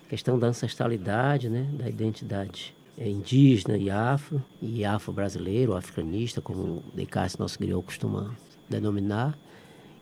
questão 0.08 0.36
da 0.36 0.48
ancestralidade, 0.48 1.48
né, 1.48 1.68
da 1.78 1.88
identidade 1.88 2.74
é, 2.98 3.08
indígena 3.08 3.78
e 3.78 3.88
afro, 3.88 4.42
e 4.60 4.84
afro-brasileiro, 4.84 5.76
africanista, 5.76 6.40
como 6.40 6.82
Descartes, 6.92 7.38
nosso 7.38 7.56
griot, 7.60 7.84
costuma 7.84 8.34
denominar. 8.68 9.38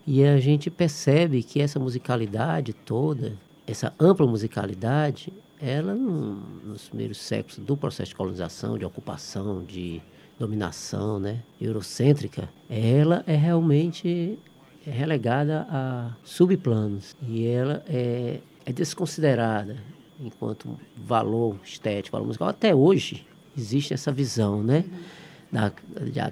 E 0.06 0.25
a 0.25 0.40
gente 0.40 0.71
percebe 0.71 1.42
que 1.42 1.61
essa 1.61 1.78
musicalidade 1.78 2.73
toda, 2.73 3.37
essa 3.66 3.92
ampla 4.00 4.26
musicalidade, 4.26 5.30
ela, 5.61 5.94
nos 5.94 6.88
primeiros 6.88 7.18
séculos 7.18 7.59
do 7.59 7.76
processo 7.76 8.09
de 8.09 8.16
colonização, 8.16 8.78
de 8.78 8.87
ocupação, 8.87 9.62
de 9.62 10.00
dominação 10.38 11.21
né, 11.21 11.42
eurocêntrica, 11.61 12.49
ela 12.71 13.23
é 13.26 13.37
realmente 13.37 14.38
relegada 14.87 15.66
a 15.68 16.14
subplanos 16.25 17.14
e 17.28 17.47
ela 17.47 17.83
é, 17.87 18.40
é 18.64 18.73
desconsiderada 18.73 19.76
enquanto 20.21 20.78
valor 20.97 21.59
estético, 21.64 22.16
valor 22.16 22.26
musical. 22.26 22.49
Até 22.49 22.75
hoje 22.75 23.26
existe 23.56 23.92
essa 23.94 24.12
visão, 24.12 24.62
né? 24.62 24.85
Da, 25.50 25.73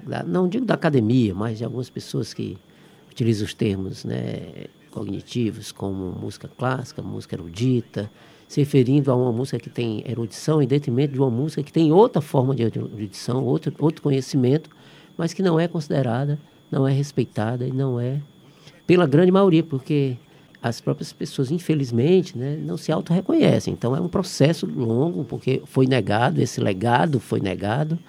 da, 0.05 0.23
não 0.23 0.47
digo 0.47 0.65
da 0.65 0.73
academia, 0.73 1.33
mas 1.33 1.57
de 1.57 1.63
algumas 1.63 1.89
pessoas 1.89 2.33
que 2.33 2.57
utilizam 3.09 3.45
os 3.45 3.53
termos 3.53 4.03
né, 4.03 4.65
cognitivos 4.91 5.71
como 5.71 6.11
música 6.11 6.49
clássica, 6.57 7.01
música 7.01 7.35
erudita, 7.35 8.11
se 8.47 8.59
referindo 8.59 9.11
a 9.11 9.15
uma 9.15 9.31
música 9.31 9.57
que 9.59 9.69
tem 9.69 10.03
erudição 10.05 10.61
em 10.61 10.67
detrimento 10.67 11.13
de 11.13 11.19
uma 11.19 11.29
música 11.29 11.63
que 11.63 11.71
tem 11.71 11.91
outra 11.91 12.21
forma 12.21 12.53
de 12.53 12.63
erudição, 12.63 13.45
outro, 13.45 13.73
outro 13.79 14.01
conhecimento, 14.01 14.69
mas 15.17 15.33
que 15.33 15.41
não 15.41 15.59
é 15.59 15.67
considerada, 15.67 16.37
não 16.69 16.87
é 16.87 16.91
respeitada 16.91 17.65
e 17.65 17.71
não 17.71 17.99
é 17.99 18.19
pela 18.85 19.07
grande 19.07 19.31
maioria, 19.31 19.63
porque 19.63 20.17
as 20.63 20.79
próprias 20.79 21.11
pessoas, 21.11 21.51
infelizmente, 21.51 22.37
né, 22.37 22.55
não 22.55 22.77
se 22.77 22.89
auto-reconhecem. 22.89 23.73
Então 23.73 23.93
é 23.93 23.99
um 23.99 24.07
processo 24.07 24.65
longo, 24.65 25.25
porque 25.25 25.61
foi 25.65 25.85
negado, 25.85 26.39
esse 26.39 26.61
legado 26.61 27.19
foi 27.19 27.41
negado, 27.41 27.99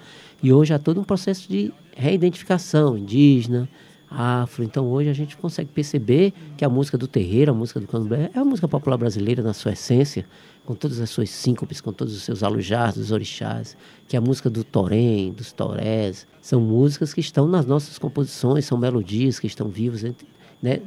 e 0.41 0.53
hoje 0.53 0.73
há 0.73 0.79
todo 0.79 1.01
um 1.01 1.03
processo 1.03 1.49
de 1.49 1.73
reidentificação 1.97 2.97
indígena, 2.97 3.67
afro. 4.09 4.63
Então 4.63 4.87
hoje 4.87 5.09
a 5.09 5.13
gente 5.13 5.35
consegue 5.35 5.69
perceber 5.69 6.31
que 6.55 6.63
a 6.63 6.69
música 6.69 6.97
do 6.97 7.09
terreiro, 7.09 7.51
a 7.51 7.53
música 7.53 7.77
do 7.77 7.87
candomblé, 7.87 8.29
é 8.33 8.39
a 8.39 8.45
música 8.45 8.69
popular 8.69 8.95
brasileira 8.95 9.43
na 9.43 9.53
sua 9.53 9.73
essência, 9.73 10.25
com 10.65 10.75
todas 10.75 11.01
as 11.01 11.09
suas 11.09 11.29
síncopes, 11.29 11.81
com 11.81 11.91
todos 11.91 12.15
os 12.15 12.23
seus 12.23 12.41
alujás, 12.41 12.95
dos 12.95 13.11
orixás, 13.11 13.75
que 14.07 14.15
a 14.15 14.21
música 14.21 14.49
do 14.49 14.63
torém, 14.63 15.33
dos 15.33 15.51
torés, 15.51 16.25
são 16.41 16.61
músicas 16.61 17.13
que 17.13 17.19
estão 17.19 17.49
nas 17.49 17.65
nossas 17.65 17.97
composições, 17.97 18.63
são 18.63 18.77
melodias 18.77 19.39
que 19.39 19.47
estão 19.47 19.67
vivas 19.67 20.03
né, 20.61 20.79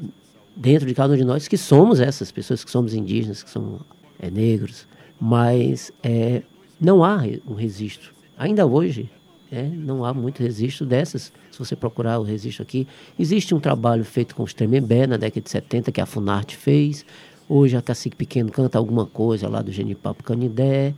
dentro 0.58 0.88
de 0.88 0.94
cada 0.94 1.14
um 1.14 1.16
de 1.16 1.24
nós, 1.24 1.46
que 1.46 1.56
somos 1.56 2.00
essas 2.00 2.32
pessoas, 2.32 2.64
que 2.64 2.70
somos 2.70 2.92
indígenas, 2.92 3.44
que 3.44 3.50
somos 3.50 3.80
é, 4.18 4.28
negros, 4.28 4.88
mas 5.20 5.92
é, 6.02 6.42
não 6.80 7.04
há 7.04 7.22
um 7.46 7.54
registro. 7.54 8.12
Ainda 8.36 8.66
hoje, 8.66 9.08
é, 9.52 9.62
não 9.62 10.04
há 10.04 10.12
muito 10.12 10.42
registro 10.42 10.84
dessas. 10.84 11.32
Se 11.52 11.58
você 11.58 11.76
procurar 11.76 12.18
o 12.18 12.24
registro 12.24 12.64
aqui, 12.64 12.88
existe 13.16 13.54
um 13.54 13.60
trabalho 13.60 14.04
feito 14.04 14.34
com 14.34 14.42
os 14.42 14.52
Tremembé 14.52 15.06
na 15.06 15.16
década 15.16 15.40
de 15.40 15.50
70 15.50 15.92
que 15.92 16.00
a 16.00 16.06
Funarte 16.06 16.56
fez. 16.56 17.06
Hoje 17.48 17.76
a 17.76 17.82
Cacique 17.82 18.16
Pequeno 18.16 18.50
canta 18.50 18.78
alguma 18.78 19.06
coisa 19.06 19.48
lá 19.48 19.62
do 19.62 19.70
Genipapo 19.70 20.24
Canidé, 20.24 20.92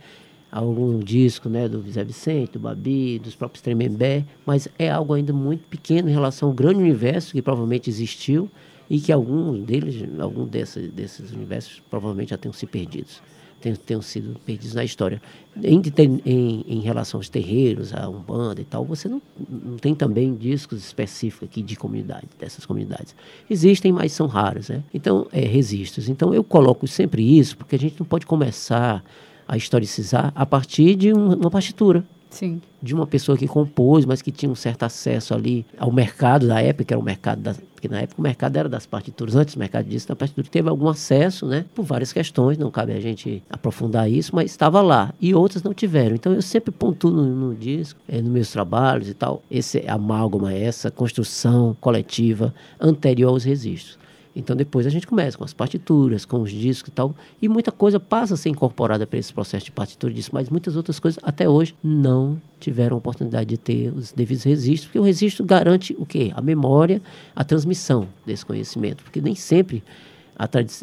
algum 0.51 0.97
disco 0.99 1.47
né, 1.47 1.69
do 1.69 1.81
Zé 1.89 2.03
Vicente, 2.03 2.53
do 2.53 2.59
Babi, 2.59 3.19
dos 3.19 3.35
próprios 3.35 3.61
Tremembé, 3.61 4.25
mas 4.43 4.67
é 4.77 4.89
algo 4.89 5.13
ainda 5.13 5.31
muito 5.31 5.65
pequeno 5.67 6.09
em 6.09 6.11
relação 6.11 6.49
ao 6.49 6.53
grande 6.53 6.79
universo 6.79 7.31
que 7.31 7.41
provavelmente 7.43 7.89
existiu 7.89 8.49
e 8.91 8.99
que 8.99 9.09
alguns 9.09 9.63
deles, 9.63 10.03
algum 10.19 10.45
desses, 10.45 10.91
desses 10.91 11.31
universos 11.31 11.81
provavelmente 11.89 12.31
já 12.31 12.37
tenham 12.37 12.51
se 12.51 12.67
perdidos, 12.67 13.21
tenham, 13.61 13.77
tenham 13.77 14.01
sido 14.01 14.37
perdidos 14.45 14.75
na 14.75 14.83
história. 14.83 15.21
Em, 15.63 15.81
em, 16.25 16.65
em, 16.67 16.79
relação 16.81 17.17
aos 17.17 17.29
terreiros, 17.29 17.93
a 17.93 18.09
Umbanda 18.09 18.59
e 18.59 18.65
tal, 18.65 18.83
você 18.83 19.07
não, 19.07 19.21
não 19.49 19.77
tem 19.77 19.95
também 19.95 20.35
discos 20.35 20.83
específicos 20.83 21.47
aqui 21.47 21.61
de 21.61 21.77
comunidade, 21.77 22.27
dessas 22.37 22.65
comunidades. 22.65 23.15
Existem, 23.49 23.93
mas 23.93 24.11
são 24.11 24.27
raros, 24.27 24.67
né? 24.67 24.83
Então, 24.93 25.25
é, 25.31 25.39
registros. 25.39 26.09
Então, 26.09 26.33
eu 26.33 26.43
coloco 26.43 26.85
sempre 26.85 27.23
isso, 27.39 27.55
porque 27.55 27.77
a 27.77 27.79
gente 27.79 27.95
não 27.97 28.05
pode 28.05 28.25
começar 28.25 29.01
a 29.47 29.55
historicizar 29.55 30.33
a 30.35 30.45
partir 30.45 30.95
de 30.95 31.13
um, 31.13 31.35
uma 31.35 31.49
partitura. 31.49 32.03
Sim. 32.31 32.61
De 32.81 32.95
uma 32.95 33.05
pessoa 33.05 33.37
que 33.37 33.47
compôs, 33.47 34.05
mas 34.05 34.21
que 34.21 34.31
tinha 34.31 34.51
um 34.51 34.55
certo 34.55 34.83
acesso 34.83 35.33
ali 35.33 35.65
ao 35.77 35.91
mercado 35.91 36.47
da 36.47 36.61
época, 36.61 36.85
que 36.85 36.93
era 36.93 36.99
o 36.99 37.03
mercado 37.03 37.41
da. 37.41 37.55
Na 37.89 38.01
época 38.01 38.19
o 38.19 38.23
mercado 38.23 38.55
era 38.57 38.69
das 38.69 38.85
partituras, 38.85 39.35
antes 39.35 39.55
o 39.55 39.59
mercado 39.59 39.87
disso, 39.87 40.07
da 40.07 40.15
partitura 40.15 40.47
teve 40.47 40.69
algum 40.69 40.87
acesso, 40.87 41.47
né? 41.47 41.65
Por 41.73 41.83
várias 41.83 42.13
questões, 42.13 42.55
não 42.55 42.69
cabe 42.69 42.93
a 42.93 42.99
gente 42.99 43.41
aprofundar 43.49 44.09
isso, 44.09 44.35
mas 44.35 44.51
estava 44.51 44.81
lá. 44.83 45.11
E 45.19 45.33
outras 45.33 45.63
não 45.63 45.73
tiveram. 45.73 46.15
Então 46.15 46.31
eu 46.31 46.43
sempre 46.43 46.71
pontuo 46.71 47.09
no, 47.09 47.23
no 47.23 47.55
disco, 47.55 47.99
é, 48.07 48.21
nos 48.21 48.31
meus 48.31 48.51
trabalhos 48.51 49.09
e 49.09 49.15
tal, 49.15 49.41
esse 49.49 49.83
amálgama, 49.87 50.53
essa 50.53 50.91
construção 50.91 51.75
coletiva 51.81 52.53
anterior 52.79 53.29
aos 53.29 53.43
registros. 53.43 54.00
Então 54.35 54.55
depois 54.55 54.87
a 54.87 54.89
gente 54.89 55.05
começa 55.05 55.37
com 55.37 55.43
as 55.43 55.53
partituras, 55.53 56.25
com 56.25 56.41
os 56.41 56.51
discos 56.51 56.89
e 56.89 56.91
tal, 56.91 57.15
e 57.41 57.49
muita 57.49 57.71
coisa 57.71 57.99
passa 57.99 58.35
a 58.35 58.37
ser 58.37 58.49
incorporada 58.49 59.05
para 59.05 59.19
esse 59.19 59.33
processo 59.33 59.65
de 59.65 59.71
partitura 59.71 60.13
disso, 60.13 60.29
mas 60.33 60.49
muitas 60.49 60.75
outras 60.75 60.99
coisas 60.99 61.19
até 61.23 61.49
hoje 61.49 61.75
não 61.83 62.41
tiveram 62.59 62.97
oportunidade 62.97 63.49
de 63.49 63.57
ter 63.57 63.93
os 63.93 64.11
devidos 64.11 64.43
registros, 64.43 64.85
porque 64.85 64.99
o 64.99 65.03
registro 65.03 65.45
garante 65.45 65.95
o 65.99 66.05
quê? 66.05 66.31
A 66.33 66.41
memória, 66.41 67.01
a 67.35 67.43
transmissão 67.43 68.07
desse 68.25 68.45
conhecimento, 68.45 69.03
porque 69.03 69.19
nem 69.19 69.35
sempre 69.35 69.83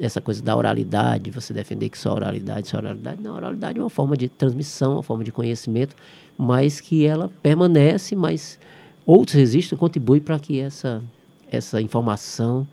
essa 0.00 0.20
coisa 0.20 0.42
da 0.42 0.54
oralidade, 0.54 1.30
você 1.30 1.52
defender 1.52 1.88
que 1.88 1.98
só 1.98 2.14
oralidade, 2.14 2.68
só 2.68 2.76
oralidade, 2.76 3.20
não, 3.20 3.34
oralidade 3.34 3.78
é 3.78 3.82
uma 3.82 3.90
forma 3.90 4.16
de 4.16 4.28
transmissão, 4.28 4.92
uma 4.94 5.02
forma 5.02 5.24
de 5.24 5.32
conhecimento, 5.32 5.96
mas 6.36 6.80
que 6.80 7.04
ela 7.04 7.30
permanece, 7.42 8.14
mas 8.14 8.58
outros 9.04 9.34
registros 9.34 9.78
contribuem 9.78 10.20
para 10.20 10.38
que 10.38 10.60
essa, 10.60 11.02
essa 11.50 11.80
informação 11.80 12.68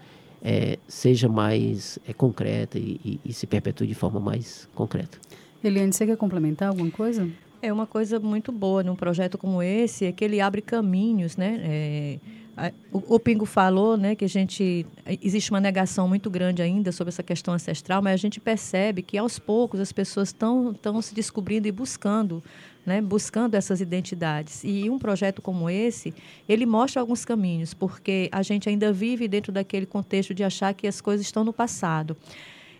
é, 0.47 0.77
seja 0.87 1.27
mais 1.27 1.97
é, 2.07 2.13
concreta 2.13 2.77
e, 2.77 3.01
e, 3.03 3.19
e, 3.25 3.33
se 3.33 3.47
perpetue 3.47 3.87
de 3.87 3.95
forma 3.95 4.19
mais 4.19 4.69
concreta. 4.75 5.17
Eliane, 5.63 5.91
você 5.91 6.05
quer 6.05 6.15
complementar 6.15 6.69
alguma 6.69 6.91
coisa? 6.91 7.27
É 7.63 7.73
uma 7.73 7.87
coisa 7.87 8.19
muito 8.19 8.51
boa 8.51 8.83
num 8.83 8.95
projeto 8.95 9.39
como 9.39 9.63
esse, 9.63 10.05
é 10.05 10.11
que 10.11 10.23
ele 10.23 10.39
abre 10.39 10.61
caminhos, 10.61 11.35
né? 11.35 11.59
É, 11.63 12.19
a, 12.55 12.71
o, 12.93 13.15
o, 13.15 13.19
Pingo 13.19 13.43
falou, 13.43 13.97
né, 13.97 14.13
que 14.13 14.23
a 14.23 14.29
gente 14.29 14.85
existe 15.19 15.49
uma 15.49 15.59
negação 15.59 16.07
muito 16.07 16.29
grande 16.29 16.61
ainda 16.61 16.91
sobre 16.91 17.09
essa 17.09 17.23
questão 17.23 17.55
ancestral, 17.55 18.03
mas 18.03 18.13
a 18.13 18.17
gente 18.17 18.39
percebe 18.39 19.01
que 19.01 19.17
aos 19.17 19.39
poucos 19.39 19.79
as 19.79 19.91
pessoas 19.91 20.29
estão 20.29 20.73
estão 20.73 21.01
se 21.01 21.15
descobrindo 21.15 21.67
e 21.67 21.71
buscando 21.71 22.43
né, 22.85 23.01
buscando 23.01 23.55
essas 23.55 23.81
identidades. 23.81 24.61
E 24.63 24.89
um 24.89 24.99
projeto 24.99 25.41
como 25.41 25.69
esse, 25.69 26.13
ele 26.47 26.65
mostra 26.65 27.01
alguns 27.01 27.25
caminhos, 27.25 27.73
porque 27.73 28.29
a 28.31 28.41
gente 28.43 28.69
ainda 28.69 28.93
vive 28.93 29.27
dentro 29.27 29.51
daquele 29.51 29.85
contexto 29.85 30.33
de 30.33 30.43
achar 30.43 30.73
que 30.73 30.87
as 30.87 31.01
coisas 31.01 31.25
estão 31.25 31.43
no 31.43 31.51
passado. 31.51 32.15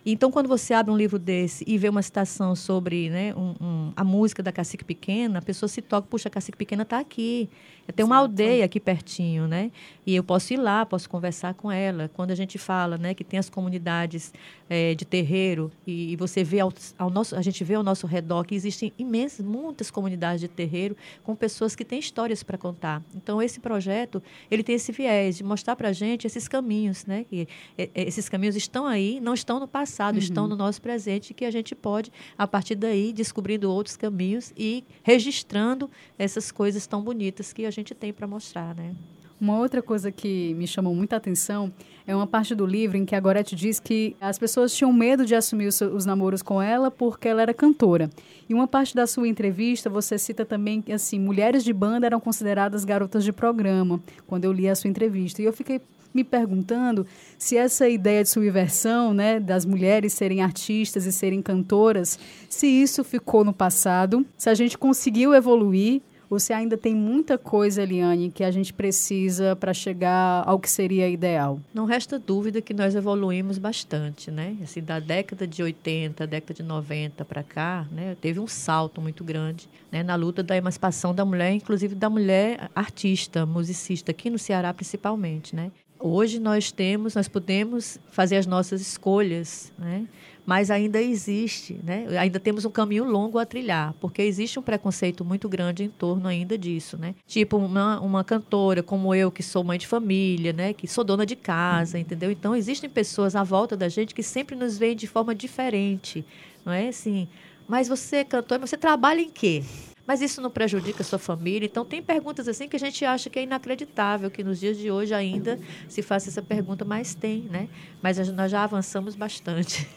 Então, 0.08 0.30
quando 0.30 0.48
você 0.48 0.72
abre 0.72 0.92
um 0.92 0.98
livro 0.98 1.18
desse 1.18 1.64
e 1.66 1.80
vê 1.80 1.90
uma 1.90 2.02
citação 2.04 2.56
sobre 2.56 3.10
né, 3.10 3.34
um, 3.34 3.56
um, 3.60 3.94
a 3.96 4.04
música 4.04 4.44
da 4.44 4.52
Cacique 4.52 4.84
Pequena, 4.84 5.40
a 5.40 5.42
pessoa 5.42 5.68
se 5.68 5.82
toca, 5.82 6.08
puxa, 6.08 6.28
a 6.28 6.32
Cacique 6.32 6.56
Pequena 6.56 6.84
está 6.84 7.00
aqui. 7.00 7.50
Tem 7.96 8.06
uma 8.06 8.18
aldeia 8.18 8.66
aqui 8.66 8.80
pertinho, 8.80 9.48
né? 9.48 9.72
E 10.06 10.16
eu 10.16 10.24
posso 10.24 10.52
ir 10.54 10.58
lá, 10.58 10.86
posso 10.88 11.08
conversar 11.08 11.54
com 11.54 11.72
ela. 11.72 12.10
Quando 12.14 12.32
a 12.32 12.36
gente 12.36 12.58
fala 12.58 12.98
né, 12.98 13.14
que 13.14 13.24
tem 13.24 13.38
as 13.38 13.48
comunidades 13.48 14.34
é, 14.68 14.96
de 14.96 15.06
terreiro 15.06 15.72
e, 15.86 16.14
e 16.14 16.16
você 16.16 16.44
vê 16.44 16.60
ao, 16.62 16.74
ao, 16.98 17.12
nosso, 17.12 17.36
a 17.36 17.44
gente 17.44 17.64
vê 17.64 17.76
ao 17.76 17.84
nosso 17.84 18.08
redor 18.08 18.44
que 18.44 18.56
existem 18.56 18.92
imensas, 18.98 19.46
muitas 19.46 19.92
comunidades 19.92 20.42
de 20.42 20.48
terreiro 20.48 20.98
com 21.24 21.36
pessoas 21.36 21.76
que 21.76 21.86
têm 21.86 22.00
histórias 22.00 22.42
para 22.42 22.58
contar. 22.58 23.04
Então, 23.16 23.40
esse 23.40 23.60
projeto, 23.60 24.22
ele 24.50 24.64
tem 24.64 24.76
esse 24.76 24.92
viés 24.92 25.38
de 25.38 25.44
mostrar 25.44 25.76
para 25.76 25.90
a 25.90 25.94
gente 25.94 26.26
esses 26.26 26.48
caminhos, 26.48 27.06
né? 27.06 27.24
Que, 27.30 27.48
é, 27.78 27.90
esses 27.94 28.28
caminhos 28.28 28.56
estão 28.56 28.88
aí, 28.88 29.20
não 29.20 29.36
estão 29.36 29.60
no 29.60 29.68
passado 29.68 29.95
passado, 29.96 30.16
uhum. 30.16 30.22
estão 30.22 30.48
no 30.48 30.56
nosso 30.56 30.82
presente, 30.82 31.34
que 31.34 31.46
a 31.46 31.52
gente 31.52 31.74
pode, 31.74 32.12
a 32.38 32.46
partir 32.46 32.76
daí, 32.76 33.14
descobrindo 33.14 33.72
outros 33.72 33.96
caminhos 33.96 34.52
e 34.58 34.84
registrando 35.02 35.90
essas 36.20 36.52
coisas 36.52 36.86
tão 36.86 37.02
bonitas 37.02 37.54
que 37.54 37.66
a 37.66 37.72
gente 37.72 37.96
tem 37.96 38.12
para 38.12 38.28
mostrar, 38.28 38.76
né? 38.76 38.94
Uma 39.40 39.58
outra 39.58 39.82
coisa 39.82 40.12
que 40.12 40.54
me 40.54 40.66
chamou 40.66 40.96
muita 40.96 41.18
atenção 41.18 41.72
é 42.08 42.16
uma 42.16 42.26
parte 42.26 42.56
do 42.56 42.66
livro 42.66 42.96
em 42.96 43.06
que 43.06 43.16
a 43.16 43.20
Gorete 43.20 43.54
diz 43.54 43.82
que 43.82 44.16
as 44.22 44.40
pessoas 44.40 44.74
tinham 44.74 44.94
medo 44.94 45.26
de 45.26 45.36
assumir 45.36 45.68
os, 45.68 45.82
os, 45.82 46.06
namoros 46.06 46.42
com 46.42 46.62
ela 46.62 46.90
porque 46.90 47.28
ela 47.28 47.42
era 47.42 47.54
cantora. 47.54 48.10
E 48.48 48.54
uma 48.54 48.66
parte 48.66 48.96
da 48.96 49.06
sua 49.06 49.28
entrevista 49.28 49.90
você 49.90 50.18
cita 50.18 50.46
também 50.46 50.82
que 50.82 50.94
assim, 50.94 51.20
mulheres 51.20 51.66
de 51.66 51.74
banda 51.74 52.06
eram 52.06 52.20
consideradas 52.20 52.86
garotas 52.86 53.26
de 53.26 53.34
programa, 53.34 54.00
quando 54.26 54.46
eu 54.46 54.54
li 54.54 54.70
a 54.70 54.76
sua 54.76 54.90
entrevista. 54.90 55.42
E 55.42 55.46
eu 55.46 55.52
fiquei 55.52 55.82
me 56.16 56.24
perguntando 56.24 57.06
se 57.38 57.58
essa 57.58 57.88
ideia 57.90 58.24
de 58.24 58.30
subversão, 58.30 59.14
né, 59.14 59.40
das 59.40 59.66
mulheres 59.66 60.14
serem 60.14 60.42
artistas 60.42 61.06
e 61.06 61.12
serem 61.12 61.42
cantoras, 61.42 62.18
se 62.50 62.66
isso 62.66 63.04
ficou 63.04 63.44
no 63.44 63.54
passado, 63.54 64.26
se 64.38 64.50
a 64.50 64.54
gente 64.54 64.78
conseguiu 64.78 65.34
evoluir 65.36 66.02
Você 66.30 66.54
ainda 66.54 66.76
tem 66.76 66.96
muita 66.96 67.38
coisa, 67.38 67.84
Eliane, 67.84 68.32
que 68.32 68.44
a 68.44 68.50
gente 68.50 68.74
precisa 68.74 69.56
para 69.56 69.74
chegar 69.74 70.44
ao 70.46 70.60
que 70.60 70.70
seria 70.70 71.08
ideal? 71.08 71.60
Não 71.74 71.86
resta 71.86 72.18
dúvida 72.18 72.62
que 72.62 72.74
nós 72.74 72.96
evoluímos 72.96 73.58
bastante, 73.58 74.32
né? 74.32 74.58
Assim, 74.64 74.82
da 74.82 75.00
década 75.00 75.46
de 75.46 75.62
80, 75.62 76.26
década 76.26 76.54
de 76.54 76.64
90 76.64 77.24
para 77.26 77.44
cá, 77.44 77.88
né, 77.92 78.18
teve 78.20 78.40
um 78.40 78.48
salto 78.48 79.00
muito 79.00 79.24
grande 79.24 79.70
né, 79.92 80.02
na 80.02 80.16
luta 80.16 80.42
da 80.42 80.58
emancipação 80.58 81.14
da 81.14 81.24
mulher, 81.24 81.52
inclusive 81.54 81.94
da 81.94 82.10
mulher 82.10 82.72
artista, 82.76 83.46
musicista, 83.46 84.12
aqui 84.12 84.30
no 84.30 84.40
Ceará 84.40 84.74
principalmente, 84.74 85.56
né? 85.56 85.72
Hoje 86.08 86.40
nós 86.40 86.72
temos, 86.72 87.16
nós 87.16 87.28
podemos 87.28 87.98
fazer 88.12 88.36
as 88.36 88.46
nossas 88.46 88.80
escolhas, 88.80 89.74
né? 89.76 90.06
mas 90.46 90.70
ainda 90.70 91.02
existe, 91.02 91.80
né? 91.84 92.06
ainda 92.20 92.40
temos 92.40 92.64
um 92.64 92.70
caminho 92.70 93.06
longo 93.06 93.40
a 93.40 93.46
trilhar, 93.46 93.92
porque 94.00 94.22
existe 94.22 94.60
um 94.60 94.62
preconceito 94.62 95.26
muito 95.26 95.50
grande 95.50 95.84
em 95.84 95.90
torno 95.90 96.28
ainda 96.28 96.60
disso. 96.60 96.96
Né? 96.96 97.16
Tipo, 97.26 97.58
uma, 97.58 98.00
uma 98.02 98.24
cantora 98.24 98.84
como 98.84 99.16
eu, 99.16 99.32
que 99.32 99.42
sou 99.42 99.64
mãe 99.64 99.80
de 99.80 99.88
família, 99.88 100.54
né? 100.54 100.74
que 100.74 100.88
sou 100.88 101.04
dona 101.04 101.26
de 101.26 101.36
casa, 101.36 101.98
entendeu? 101.98 102.30
Então, 102.30 102.56
existem 102.56 102.88
pessoas 102.88 103.36
à 103.36 103.44
volta 103.44 103.76
da 103.76 103.90
gente 103.90 104.14
que 104.14 104.22
sempre 104.22 104.56
nos 104.56 104.78
veem 104.78 104.96
de 104.96 105.08
forma 105.08 105.34
diferente, 105.34 106.24
não 106.64 106.72
é 106.72 106.90
assim? 106.90 107.28
Mas 107.68 107.88
você 107.88 108.18
é 108.18 108.24
cantor, 108.24 108.60
mas 108.60 108.70
você 108.70 108.78
trabalha 108.78 109.22
em 109.22 109.32
quê? 109.32 109.64
Mas 110.08 110.22
isso 110.22 110.42
não 110.42 110.52
prejudica 110.52 111.02
a 111.02 111.06
sua 111.06 111.20
família? 111.20 111.66
Então, 111.66 111.84
tem 111.84 112.02
perguntas 112.02 112.48
assim 112.48 112.68
que 112.68 112.76
a 112.76 112.80
gente 112.80 113.04
acha 113.04 113.30
que 113.30 113.40
é 113.40 113.44
inacreditável 113.44 114.30
que 114.30 114.44
nos 114.44 114.60
dias 114.60 114.78
de 114.78 114.92
hoje 114.92 115.14
ainda 115.14 115.60
se 115.90 116.02
faça 116.02 116.30
essa 116.30 116.42
pergunta, 116.42 116.86
mas 116.86 117.16
tem, 117.16 117.42
né? 117.42 117.68
Mas 118.02 118.18
nós 118.30 118.52
já 118.52 118.64
avançamos 118.64 119.16
bastante. 119.16 119.88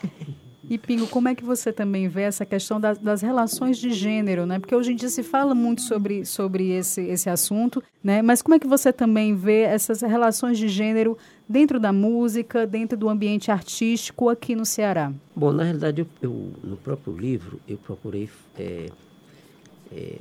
E 0.71 0.77
Pingo, 0.77 1.07
como 1.07 1.29
é 1.29 1.35
que 1.35 1.43
você 1.43 1.73
também 1.73 2.09
vê 2.09 2.23
essa 2.23 2.45
questão 2.45 2.79
das, 2.79 2.99
das, 2.99 3.23
relações 3.23 3.79
de 3.79 3.91
gênero, 3.91 4.45
né? 4.45 4.59
Porque 4.59 4.75
hoje 4.75 4.93
em 4.93 4.97
dia 4.97 5.09
se 5.09 5.23
fala 5.23 5.55
muito 5.55 5.81
sobre, 5.81 6.27
sobre 6.27 6.73
esse, 6.73 7.01
esse 7.01 7.31
assunto, 7.31 7.83
né? 8.05 8.21
Mas 8.21 8.43
como 8.43 8.55
é 8.55 8.59
que 8.59 8.67
você 8.67 8.93
também 8.93 9.35
vê 9.35 9.63
essas 9.63 10.03
relações 10.03 10.59
de 10.59 10.69
gênero 10.69 11.17
dentro 11.49 11.81
da 11.81 11.91
música, 11.91 12.67
dentro 12.67 12.99
do 12.99 13.09
ambiente 13.09 13.51
artístico 13.51 14.29
aqui 14.29 14.55
no 14.55 14.67
Ceará? 14.67 15.11
Bom, 15.35 15.53
na 15.53 15.63
realidade, 15.63 16.03
eu, 16.03 16.07
eu 16.21 16.53
no 16.63 16.77
próprio 16.77 17.17
livro, 17.17 17.59
eu 17.67 17.79
procurei 17.79 18.29
é, 18.59 18.91
é, 19.93 20.17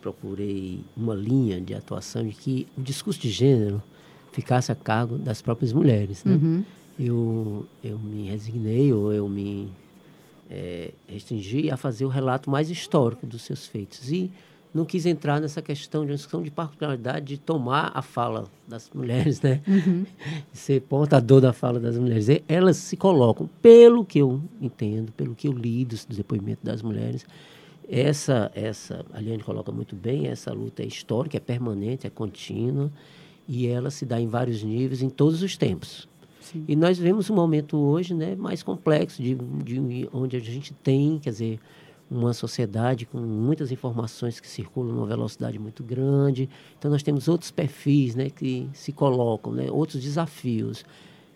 procurei 0.00 0.80
uma 0.96 1.14
linha 1.14 1.60
de 1.60 1.74
atuação 1.74 2.26
de 2.26 2.34
que 2.34 2.66
o 2.76 2.82
discurso 2.82 3.20
de 3.20 3.30
gênero 3.30 3.82
ficasse 4.32 4.72
a 4.72 4.74
cargo 4.74 5.16
das 5.16 5.40
próprias 5.40 5.72
mulheres. 5.72 6.24
Né? 6.24 6.34
Uhum. 6.34 6.64
Eu, 6.98 7.66
eu 7.82 7.98
me 7.98 8.28
resignei 8.28 8.92
ou 8.92 9.12
eu 9.12 9.28
me 9.28 9.70
é, 10.50 10.92
restringi 11.06 11.70
a 11.70 11.76
fazer 11.76 12.04
o 12.04 12.08
relato 12.08 12.50
mais 12.50 12.70
histórico 12.70 13.26
dos 13.26 13.42
seus 13.42 13.66
feitos. 13.66 14.10
E 14.10 14.30
não 14.74 14.84
quis 14.84 15.04
entrar 15.04 15.40
nessa 15.40 15.60
questão 15.60 16.04
de 16.04 16.10
uma 16.10 16.16
discussão 16.16 16.42
de 16.42 16.50
particularidade 16.50 17.26
de 17.26 17.38
tomar 17.38 17.92
a 17.94 18.00
fala 18.00 18.44
das 18.66 18.90
mulheres, 18.92 19.40
né? 19.42 19.60
Uhum. 19.68 20.06
Ser 20.52 20.80
portador 20.80 21.40
da 21.40 21.52
fala 21.52 21.78
das 21.78 21.98
mulheres. 21.98 22.28
E 22.28 22.42
elas 22.48 22.78
se 22.78 22.96
colocam, 22.96 23.48
pelo 23.60 24.04
que 24.04 24.18
eu 24.18 24.40
entendo, 24.60 25.12
pelo 25.12 25.34
que 25.34 25.46
eu 25.46 25.52
li 25.52 25.84
do 25.84 25.96
depoimento 26.08 26.64
das 26.64 26.80
mulheres, 26.80 27.26
essa, 27.92 28.50
essa, 28.54 29.04
a 29.12 29.20
Liane 29.20 29.42
coloca 29.42 29.70
muito 29.70 29.94
bem, 29.94 30.26
essa 30.26 30.50
luta 30.50 30.82
é 30.82 30.86
histórica, 30.86 31.36
é 31.36 31.40
permanente, 31.40 32.06
é 32.06 32.10
contínua, 32.10 32.90
e 33.46 33.66
ela 33.66 33.90
se 33.90 34.06
dá 34.06 34.18
em 34.18 34.26
vários 34.26 34.62
níveis, 34.62 35.02
em 35.02 35.10
todos 35.10 35.42
os 35.42 35.58
tempos. 35.58 36.08
Sim. 36.40 36.64
E 36.66 36.74
nós 36.74 36.98
vemos 36.98 37.28
um 37.28 37.34
momento 37.34 37.76
hoje 37.76 38.14
né, 38.14 38.34
mais 38.34 38.62
complexo, 38.62 39.22
de, 39.22 39.34
de, 39.34 40.08
onde 40.10 40.38
a 40.38 40.40
gente 40.40 40.72
tem, 40.72 41.18
quer 41.18 41.30
dizer, 41.30 41.60
uma 42.10 42.32
sociedade 42.32 43.04
com 43.04 43.18
muitas 43.18 43.70
informações 43.70 44.40
que 44.40 44.48
circulam 44.48 44.94
numa 44.94 45.06
velocidade 45.06 45.58
muito 45.58 45.84
grande. 45.84 46.48
Então, 46.78 46.90
nós 46.90 47.02
temos 47.02 47.28
outros 47.28 47.50
perfis 47.50 48.14
né, 48.14 48.30
que 48.30 48.70
se 48.72 48.90
colocam, 48.90 49.52
né, 49.52 49.70
outros 49.70 50.02
desafios. 50.02 50.82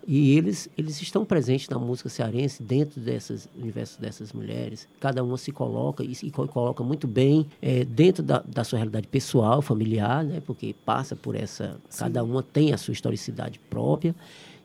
E 0.08 0.36
eles, 0.36 0.68
eles 0.78 1.02
estão 1.02 1.25
presentes 1.25 1.68
na 1.68 1.78
música 1.80 2.08
cearense, 2.08 2.62
dentro 2.62 3.00
desses 3.00 3.49
universos 3.58 3.97
dessas 3.97 4.32
mulheres. 4.32 4.86
Cada 5.00 5.25
uma 5.25 5.36
se 5.36 5.50
coloca 5.50 6.04
e 6.04 6.14
se 6.14 6.30
coloca 6.30 6.84
muito 6.84 7.08
bem 7.08 7.45
é, 7.60 7.84
dentro 7.84 8.23
da, 8.23 8.38
da 8.47 8.62
sua 8.62 8.78
realidade 8.78 9.08
pessoal, 9.08 9.60
familiar, 9.60 10.23
né? 10.23 10.40
porque 10.47 10.76
passa 10.84 11.16
por 11.16 11.34
essa. 11.34 11.80
Sim. 11.88 12.04
Cada 12.04 12.23
uma 12.23 12.40
tem 12.40 12.73
a 12.73 12.78
sua 12.78 12.92
historicidade 12.92 13.58
própria 13.69 14.14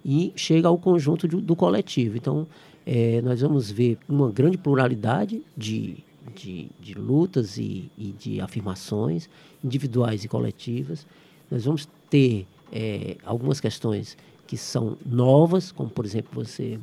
e 0.06 0.32
chega 0.36 0.68
ao 0.68 0.78
conjunto 0.78 1.28
do, 1.28 1.42
do 1.42 1.56
coletivo. 1.56 2.18
Então, 2.18 2.46
é, 2.86 3.20
nós 3.22 3.42
vamos 3.42 3.72
ver 3.72 3.98
uma 4.08 4.30
grande 4.32 4.60
pluralidade 4.60 5.42
de, 5.58 5.98
de, 6.36 6.70
de 6.80 6.94
lutas 6.94 7.58
e, 7.58 7.92
e, 7.98 8.12
de 8.12 8.40
afirmações 8.40 9.28
individuais 9.64 10.24
e 10.24 10.28
coletivas. 10.28 11.08
Nós 11.50 11.66
vamos 11.66 11.88
ter 12.12 12.46
é, 12.72 13.18
algumas 13.24 13.60
questões 13.60 14.16
que 14.52 14.58
são 14.58 14.98
novas, 15.06 15.72
como 15.72 15.90
por 15.90 16.04
exemplo 16.04 16.44
você 16.44 16.78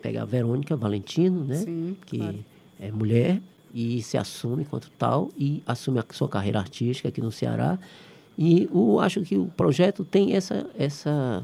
pega 0.00 0.22
a 0.22 0.24
Verônica 0.24 0.76
Valentino, 0.76 1.42
né? 1.42 1.56
Sim, 1.56 1.96
que 2.06 2.18
claro. 2.18 2.44
é 2.78 2.92
mulher 2.92 3.42
e 3.74 4.00
se 4.00 4.16
assume 4.16 4.62
enquanto 4.62 4.88
tal 4.96 5.28
e 5.36 5.60
assume 5.66 5.98
a 5.98 6.04
sua 6.12 6.28
carreira 6.28 6.60
artística 6.60 7.08
aqui 7.08 7.20
no 7.20 7.32
Ceará. 7.32 7.76
E 8.38 8.68
o, 8.70 9.00
acho 9.00 9.22
que 9.22 9.36
o 9.36 9.46
projeto 9.46 10.04
tem 10.04 10.34
essa, 10.36 10.70
essa. 10.78 11.42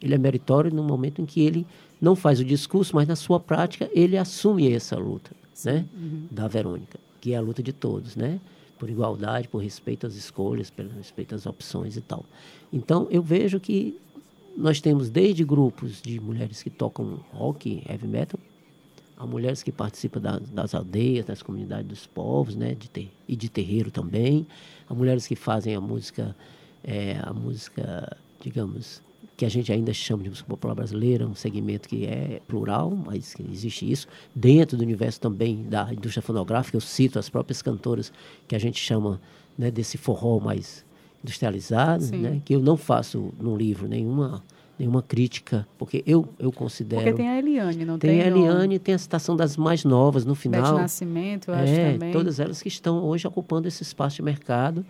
Ele 0.00 0.14
é 0.14 0.18
meritório 0.18 0.72
no 0.72 0.82
momento 0.82 1.20
em 1.20 1.26
que 1.26 1.42
ele 1.42 1.66
não 2.00 2.16
faz 2.16 2.40
o 2.40 2.44
discurso, 2.44 2.96
mas 2.96 3.06
na 3.06 3.14
sua 3.14 3.38
prática 3.38 3.90
ele 3.92 4.16
assume 4.16 4.72
essa 4.72 4.96
luta, 4.96 5.32
Sim. 5.52 5.68
né? 5.68 5.86
Uhum. 5.94 6.28
Da 6.30 6.48
Verônica, 6.48 6.98
que 7.20 7.34
é 7.34 7.36
a 7.36 7.42
luta 7.42 7.62
de 7.62 7.74
todos, 7.74 8.16
né? 8.16 8.40
Por 8.78 8.88
igualdade, 8.88 9.48
por 9.48 9.58
respeito 9.58 10.06
às 10.06 10.14
escolhas, 10.14 10.70
por 10.70 10.86
respeito 10.86 11.34
às 11.34 11.44
opções 11.44 11.94
e 11.94 12.00
tal. 12.00 12.24
Então 12.72 13.06
eu 13.10 13.22
vejo 13.22 13.60
que 13.60 14.02
nós 14.56 14.80
temos 14.80 15.10
desde 15.10 15.44
grupos 15.44 16.00
de 16.00 16.20
mulheres 16.20 16.62
que 16.62 16.70
tocam 16.70 17.20
rock, 17.32 17.82
heavy 17.88 18.06
metal, 18.06 18.38
a 19.16 19.26
mulheres 19.26 19.62
que 19.62 19.72
participam 19.72 20.20
da, 20.20 20.38
das 20.38 20.74
aldeias, 20.74 21.24
das 21.24 21.42
comunidades 21.42 21.86
dos 21.86 22.06
povos, 22.06 22.56
né, 22.56 22.74
de 22.74 22.88
ter, 22.88 23.10
e 23.28 23.36
de 23.36 23.48
terreiro 23.48 23.90
também, 23.90 24.46
a 24.88 24.94
mulheres 24.94 25.26
que 25.26 25.36
fazem 25.36 25.74
a 25.74 25.80
música, 25.80 26.34
é, 26.82 27.18
a 27.22 27.32
música, 27.32 28.16
digamos, 28.40 29.02
que 29.36 29.44
a 29.44 29.48
gente 29.48 29.72
ainda 29.72 29.92
chama 29.92 30.22
de 30.22 30.28
música 30.28 30.48
popular 30.48 30.74
brasileira, 30.74 31.26
um 31.26 31.34
segmento 31.34 31.88
que 31.88 32.06
é 32.06 32.40
plural, 32.46 32.90
mas 32.90 33.34
existe 33.50 33.90
isso. 33.90 34.06
Dentro 34.34 34.76
do 34.76 34.82
universo 34.82 35.20
também 35.20 35.64
da 35.64 35.92
indústria 35.92 36.22
fonográfica, 36.22 36.76
eu 36.76 36.80
cito 36.80 37.18
as 37.18 37.28
próprias 37.28 37.60
cantoras 37.60 38.12
que 38.46 38.54
a 38.54 38.58
gente 38.58 38.80
chama 38.80 39.20
né, 39.58 39.70
desse 39.70 39.98
forró 39.98 40.38
mais 40.38 40.84
industrializado, 41.24 42.04
né? 42.16 42.40
Que 42.44 42.54
eu 42.54 42.60
não 42.60 42.76
faço 42.76 43.32
no 43.40 43.56
livro 43.56 43.88
nenhuma 43.88 44.44
nenhuma 44.76 45.02
crítica, 45.02 45.64
porque 45.78 46.02
eu, 46.04 46.28
eu 46.36 46.50
considero... 46.50 47.04
Porque 47.04 47.16
tem 47.16 47.28
a 47.28 47.38
Eliane, 47.38 47.84
não 47.84 47.96
tem? 47.96 48.10
Tem 48.10 48.22
a 48.22 48.26
Eliane, 48.26 48.76
tem 48.80 48.92
a 48.92 48.98
citação 48.98 49.36
das 49.36 49.56
mais 49.56 49.84
novas 49.84 50.24
no 50.24 50.34
final. 50.34 50.72
Bete 50.72 50.82
Nascimento, 50.82 51.48
eu 51.52 51.54
acho 51.54 51.72
é, 51.72 51.92
também. 51.92 52.12
todas 52.12 52.40
elas 52.40 52.60
que 52.60 52.66
estão 52.66 53.04
hoje 53.04 53.24
ocupando 53.24 53.68
esse 53.68 53.84
espaço 53.84 54.16
de 54.16 54.22
mercado, 54.22 54.84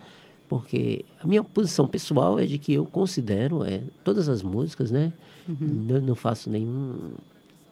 porque 0.49 1.05
a 1.21 1.27
minha 1.27 1.43
posição 1.43 1.87
pessoal 1.87 2.39
é 2.39 2.47
de 2.47 2.57
que 2.57 2.73
eu 2.73 2.85
considero 2.87 3.63
é, 3.63 3.83
todas 4.03 4.27
as 4.27 4.41
músicas, 4.41 4.89
né? 4.89 5.13
Uhum. 5.47 5.85
Eu 5.87 6.01
não 6.01 6.15
faço 6.15 6.49
nenhum... 6.49 7.11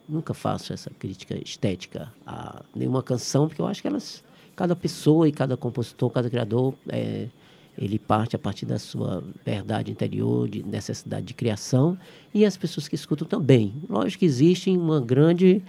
Nunca 0.08 0.36
faço 0.36 0.72
essa 0.72 0.92
crítica 0.92 1.36
estética 1.44 2.14
a 2.28 2.62
nenhuma 2.76 3.02
canção, 3.02 3.48
porque 3.48 3.60
eu 3.60 3.66
acho 3.66 3.82
que 3.82 3.88
elas... 3.88 4.24
Cada 4.56 4.76
pessoa 4.76 5.28
e 5.28 5.32
cada 5.32 5.58
compositor, 5.58 6.12
cada 6.12 6.30
criador... 6.30 6.76
É, 6.90 7.26
ele 7.78 7.98
parte 7.98 8.36
a 8.36 8.40
partir 8.40 8.66
da 8.66 8.78
sua 8.78 9.24
verdade 9.46 9.92
interior, 9.92 10.48
de 10.48 10.64
necessidade 10.64 11.26
de 11.26 11.34
criação, 11.34 11.98
e 12.34 12.46
as 12.46 12.56
pessoas 12.56 12.88
que 12.88 12.96
escutam 12.96 13.28
também. 13.28 13.74
Lógico 13.90 14.20
que 14.20 14.26
existe 14.26 14.70
uma 14.70 15.00
grande. 15.00 15.62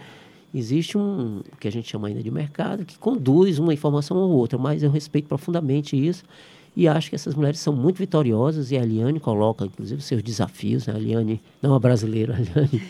Existe 0.54 0.96
um 0.96 1.42
que 1.58 1.66
a 1.66 1.72
gente 1.72 1.90
chama 1.90 2.06
ainda 2.06 2.22
de 2.22 2.30
mercado 2.30 2.84
que 2.84 2.96
conduz 2.96 3.58
uma 3.58 3.74
informação 3.74 4.16
ou 4.16 4.30
outra, 4.30 4.56
mas 4.56 4.84
eu 4.84 4.90
respeito 4.90 5.26
profundamente 5.26 5.96
isso 5.96 6.24
e 6.76 6.88
acho 6.88 7.08
que 7.08 7.14
essas 7.14 7.34
mulheres 7.34 7.60
são 7.60 7.74
muito 7.74 7.98
vitoriosas 7.98 8.72
e 8.72 8.76
a 8.76 8.82
Eliane 8.82 9.20
coloca, 9.20 9.64
inclusive, 9.64 10.02
seus 10.02 10.22
desafios. 10.22 10.86
Né? 10.86 10.94
A 10.94 10.98
Eliane, 10.98 11.40
não 11.62 11.74
a 11.74 11.78
brasileira, 11.78 12.34
a 12.34 12.40
Eliane, 12.40 12.82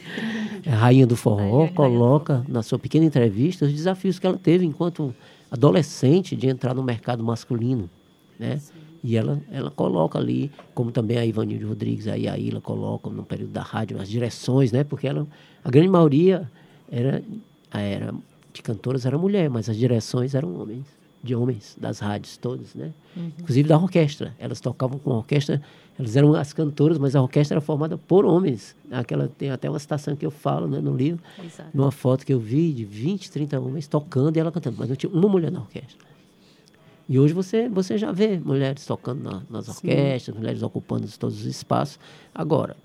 é 0.65 0.73
a 0.73 0.77
rainha 0.77 1.07
do 1.07 1.17
forró, 1.17 1.69
coloca 1.69 2.45
na 2.49 2.63
sua 2.63 2.79
pequena 2.79 3.05
entrevista 3.05 3.67
os 3.67 3.73
desafios 3.73 4.19
que 4.19 4.27
ela 4.27 4.39
teve 4.39 4.65
enquanto 4.65 5.15
adolescente 5.51 6.35
de 6.35 6.49
entrar 6.49 6.75
no 6.75 6.83
mercado 6.83 7.23
masculino. 7.23 7.91
Né? 8.39 8.59
E 9.07 9.19
ela, 9.19 9.39
ela 9.53 9.71
coloca 9.71 10.19
ali, 10.19 10.51
como 10.75 10.91
também 10.91 11.19
a 11.19 11.27
Ivanilde 11.27 11.63
Rodrigues, 11.67 12.09
a 12.09 12.15
Iaíla 12.15 12.63
colocam 12.63 13.13
no 13.13 13.23
período 13.23 13.53
da 13.53 13.61
rádio, 13.61 14.01
as 14.01 14.09
direções, 14.09 14.73
né? 14.73 14.83
Porque 14.83 15.07
ela, 15.07 15.27
a 15.63 15.71
grande 15.71 15.91
maioria 15.91 16.51
era, 16.91 17.23
era 17.71 18.15
de 18.51 18.63
cantoras 18.63 19.05
era 19.05 19.19
mulher, 19.19 19.51
mas 19.51 19.69
as 19.69 19.77
direções 19.77 20.35
eram 20.35 20.59
homens, 20.59 20.87
de 21.23 21.35
homens, 21.35 21.77
das 21.79 21.99
rádios 21.99 22.39
todas, 22.39 22.75
né? 22.75 22.95
Uhum. 23.15 23.31
Inclusive 23.41 23.69
da 23.69 23.77
orquestra. 23.77 24.35
Elas 24.39 24.59
tocavam 24.59 24.99
com 24.99 25.13
a 25.13 25.17
orquestra, 25.19 25.61
elas 25.99 26.17
eram 26.17 26.35
as 26.35 26.55
cantoras, 26.55 26.97
mas 26.97 27.15
a 27.15 27.21
orquestra 27.21 27.57
era 27.57 27.61
formada 27.61 27.99
por 27.99 28.25
homens. 28.25 28.75
Aquela, 28.91 29.29
tem 29.29 29.51
até 29.51 29.69
uma 29.69 29.79
citação 29.79 30.17
que 30.17 30.25
eu 30.25 30.31
falo 30.31 30.67
né, 30.67 30.81
no 30.81 30.97
livro, 30.97 31.23
Exato. 31.45 31.69
numa 31.75 31.91
foto 31.91 32.25
que 32.25 32.33
eu 32.33 32.41
vi 32.41 32.73
de 32.73 32.87
20, 32.87 33.31
30 33.31 33.61
homens 33.61 33.87
tocando 33.87 34.39
e 34.39 34.41
ela 34.41 34.51
cantando, 34.51 34.79
mas 34.79 34.89
não 34.89 34.97
tinha 34.97 35.13
uma 35.13 35.29
mulher 35.29 35.53
na 35.53 35.61
orquestra. 35.61 36.14
E 37.09 37.19
hoje 37.19 37.35
você, 37.35 37.69
você 37.69 37.99
já 37.99 38.13
vê 38.13 38.39
mulheres 38.39 38.87
tocando 38.87 39.23
na, 39.23 39.43
nas 39.51 39.69
orquestras, 39.69 40.35
Sim. 40.35 40.41
mulheres 40.41 40.63
ocupando 40.63 41.07
todos 41.19 41.41
os 41.41 41.47
espaços. 41.47 41.99
Agora, 42.35 42.77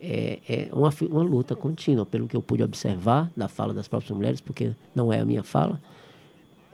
é, 0.00 0.38
é 0.48 0.68
uma, 0.72 0.92
uma 1.10 1.22
luta 1.22 1.54
contínua, 1.54 2.04
pelo 2.04 2.26
que 2.26 2.36
eu 2.36 2.42
pude 2.42 2.62
observar 2.62 3.30
da 3.36 3.48
fala 3.48 3.72
das 3.72 3.88
próprias 3.88 4.16
mulheres, 4.16 4.40
porque 4.40 4.72
não 4.94 5.12
é 5.12 5.20
a 5.20 5.24
minha 5.24 5.42
fala, 5.42 5.80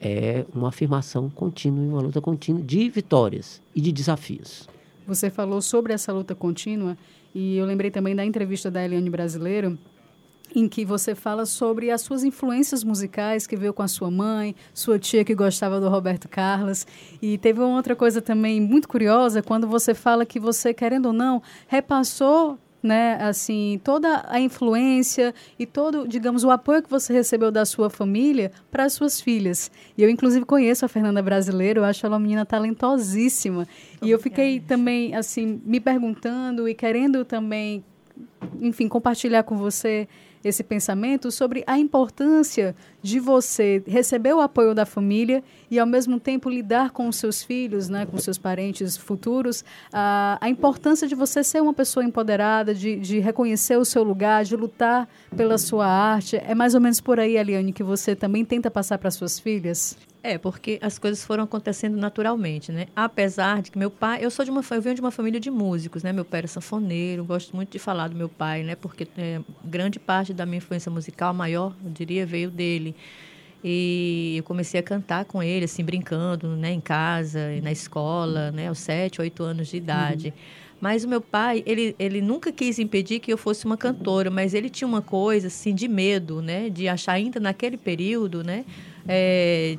é 0.00 0.44
uma 0.54 0.68
afirmação 0.68 1.28
contínua, 1.28 1.84
uma 1.84 2.00
luta 2.00 2.20
contínua 2.20 2.62
de 2.62 2.88
vitórias 2.88 3.62
e 3.74 3.80
de 3.80 3.92
desafios. 3.92 4.68
Você 5.06 5.28
falou 5.28 5.60
sobre 5.60 5.92
essa 5.92 6.12
luta 6.12 6.34
contínua 6.34 6.96
e 7.34 7.56
eu 7.56 7.66
lembrei 7.66 7.90
também 7.90 8.16
da 8.16 8.24
entrevista 8.24 8.70
da 8.70 8.82
Eliane 8.84 9.10
Brasileiro, 9.10 9.78
em 10.54 10.68
que 10.68 10.84
você 10.84 11.14
fala 11.14 11.46
sobre 11.46 11.90
as 11.90 12.00
suas 12.00 12.24
influências 12.24 12.82
musicais 12.82 13.46
que 13.46 13.56
veio 13.56 13.72
com 13.72 13.82
a 13.82 13.88
sua 13.88 14.10
mãe, 14.10 14.54
sua 14.74 14.98
tia 14.98 15.24
que 15.24 15.34
gostava 15.34 15.80
do 15.80 15.88
Roberto 15.88 16.28
Carlos. 16.28 16.86
E 17.20 17.38
teve 17.38 17.60
uma 17.60 17.76
outra 17.76 17.94
coisa 17.94 18.20
também 18.20 18.60
muito 18.60 18.88
curiosa, 18.88 19.42
quando 19.42 19.66
você 19.66 19.94
fala 19.94 20.26
que 20.26 20.40
você, 20.40 20.74
querendo 20.74 21.06
ou 21.06 21.12
não, 21.12 21.42
repassou 21.68 22.58
né, 22.82 23.18
assim, 23.20 23.80
toda 23.84 24.24
a 24.28 24.40
influência 24.40 25.34
e 25.58 25.66
todo, 25.66 26.08
digamos, 26.08 26.44
o 26.44 26.50
apoio 26.50 26.82
que 26.82 26.88
você 26.88 27.12
recebeu 27.12 27.50
da 27.50 27.64
sua 27.64 27.90
família 27.90 28.50
para 28.70 28.84
as 28.84 28.94
suas 28.94 29.20
filhas. 29.20 29.70
E 29.96 30.02
eu, 30.02 30.08
inclusive, 30.08 30.46
conheço 30.46 30.84
a 30.84 30.88
Fernanda 30.88 31.22
Brasileira, 31.22 31.80
eu 31.80 31.84
acho 31.84 32.04
ela 32.06 32.14
uma 32.14 32.20
menina 32.20 32.46
talentosíssima. 32.46 33.66
e 34.02 34.10
eu 34.10 34.18
fiquei 34.18 34.60
também, 34.60 35.14
assim, 35.14 35.60
me 35.64 35.78
perguntando 35.78 36.68
e 36.68 36.74
querendo 36.74 37.24
também, 37.24 37.84
enfim, 38.60 38.88
compartilhar 38.88 39.42
com 39.42 39.56
você 39.56 40.08
esse 40.44 40.62
pensamento 40.62 41.30
sobre 41.30 41.62
a 41.66 41.78
importância 41.78 42.74
de 43.02 43.18
você 43.18 43.82
receber 43.86 44.34
o 44.34 44.40
apoio 44.40 44.74
da 44.74 44.84
família 44.86 45.42
e, 45.70 45.78
ao 45.78 45.86
mesmo 45.86 46.18
tempo, 46.18 46.48
lidar 46.48 46.90
com 46.90 47.08
os 47.08 47.16
seus 47.16 47.42
filhos, 47.42 47.88
né, 47.88 48.06
com 48.06 48.18
seus 48.18 48.38
parentes 48.38 48.96
futuros, 48.96 49.64
a, 49.92 50.38
a 50.40 50.48
importância 50.48 51.06
de 51.06 51.14
você 51.14 51.42
ser 51.44 51.62
uma 51.62 51.74
pessoa 51.74 52.04
empoderada, 52.04 52.74
de, 52.74 52.96
de 52.96 53.18
reconhecer 53.18 53.76
o 53.76 53.84
seu 53.84 54.02
lugar, 54.02 54.44
de 54.44 54.56
lutar 54.56 55.08
pela 55.36 55.58
sua 55.58 55.86
arte. 55.86 56.36
É 56.36 56.54
mais 56.54 56.74
ou 56.74 56.80
menos 56.80 57.00
por 57.00 57.20
aí, 57.20 57.38
Aliane, 57.38 57.72
que 57.72 57.82
você 57.82 58.16
também 58.16 58.44
tenta 58.44 58.70
passar 58.70 58.98
para 58.98 59.10
suas 59.10 59.38
filhas? 59.38 59.96
É, 60.22 60.36
porque 60.36 60.78
as 60.82 60.98
coisas 60.98 61.24
foram 61.24 61.44
acontecendo 61.44 61.96
naturalmente, 61.96 62.70
né? 62.70 62.86
Apesar 62.94 63.62
de 63.62 63.70
que 63.70 63.78
meu 63.78 63.90
pai, 63.90 64.22
eu 64.22 64.30
sou 64.30 64.44
de 64.44 64.50
uma, 64.50 64.62
eu 64.70 64.82
venho 64.82 64.94
de 64.94 65.00
uma 65.00 65.10
família 65.10 65.40
de 65.40 65.50
músicos, 65.50 66.02
né? 66.02 66.12
Meu 66.12 66.26
pai 66.26 66.40
era 66.40 66.46
sanfoneiro, 66.46 67.24
gosto 67.24 67.56
muito 67.56 67.72
de 67.72 67.78
falar 67.78 68.08
do 68.08 68.16
meu 68.16 68.28
pai, 68.28 68.62
né? 68.62 68.74
Porque 68.74 69.08
é, 69.16 69.40
grande 69.64 69.98
parte 69.98 70.34
da 70.34 70.44
minha 70.44 70.58
influência 70.58 70.90
musical, 70.90 71.30
a 71.30 71.32
maior, 71.32 71.74
eu 71.82 71.90
diria, 71.90 72.26
veio 72.26 72.50
dele. 72.50 72.94
E 73.64 74.34
eu 74.36 74.42
comecei 74.42 74.78
a 74.80 74.82
cantar 74.82 75.24
com 75.24 75.42
ele, 75.42 75.64
assim, 75.64 75.82
brincando, 75.82 76.48
né? 76.54 76.70
Em 76.70 76.80
casa, 76.80 77.40
na 77.62 77.72
escola, 77.72 78.50
né? 78.50 78.68
Aos 78.68 78.78
sete, 78.78 79.22
oito 79.22 79.42
anos 79.42 79.68
de 79.68 79.78
idade. 79.78 80.28
Uhum. 80.28 80.32
Mas 80.82 81.04
o 81.04 81.08
meu 81.08 81.20
pai, 81.20 81.62
ele, 81.66 81.94
ele 81.98 82.20
nunca 82.22 82.50
quis 82.52 82.78
impedir 82.78 83.20
que 83.20 83.30
eu 83.32 83.36
fosse 83.36 83.66
uma 83.66 83.76
cantora, 83.76 84.30
mas 84.30 84.54
ele 84.54 84.70
tinha 84.70 84.88
uma 84.88 85.02
coisa, 85.02 85.48
assim, 85.48 85.74
de 85.74 85.88
medo, 85.88 86.40
né? 86.42 86.68
De 86.70 86.88
achar 86.88 87.12
ainda 87.12 87.40
naquele 87.40 87.76
período, 87.76 88.42
né? 88.42 88.64
É, 89.06 89.76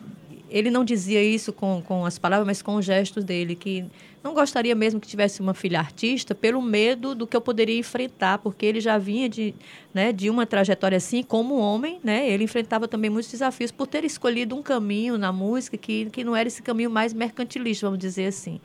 ele 0.52 0.70
não 0.70 0.84
dizia 0.84 1.24
isso 1.24 1.54
com, 1.54 1.82
com 1.82 2.06
as 2.06 2.20
palavras, 2.20 2.46
mas 2.46 2.62
com 2.62 2.76
os 2.76 2.86
gestos 2.86 3.24
dele, 3.24 3.56
que 3.56 3.86
não 4.24 4.34
gostaria 4.34 4.76
mesmo 4.76 5.00
que 5.00 5.08
tivesse 5.08 5.42
uma 5.42 5.54
filha 5.54 5.80
artista 5.80 6.36
pelo 6.36 6.62
medo 6.62 7.16
do 7.16 7.26
que 7.26 7.36
eu 7.36 7.42
poderia 7.42 7.80
enfrentar, 7.80 8.38
porque 8.38 8.66
ele 8.66 8.80
já 8.80 8.98
vinha 8.98 9.28
de, 9.28 9.56
né, 9.94 10.12
de 10.12 10.30
uma 10.30 10.46
trajetória 10.46 10.98
assim, 10.98 11.24
como 11.24 11.58
homem, 11.58 12.00
né, 12.04 12.30
ele 12.30 12.44
enfrentava 12.44 12.88
também 12.88 13.10
muitos 13.10 13.32
desafios 13.32 13.72
por 13.72 13.88
ter 13.88 14.04
escolhido 14.04 14.56
um 14.56 14.62
caminho 14.62 15.18
na 15.18 15.32
música 15.32 15.78
que, 15.78 16.10
que 16.12 16.24
não 16.24 16.36
era 16.36 16.48
esse 16.48 16.62
caminho 16.62 16.92
mais 16.92 17.14
mercantilista, 17.14 17.88
vamos 17.88 18.00
dizer 18.00 18.28
assim. 18.28 18.60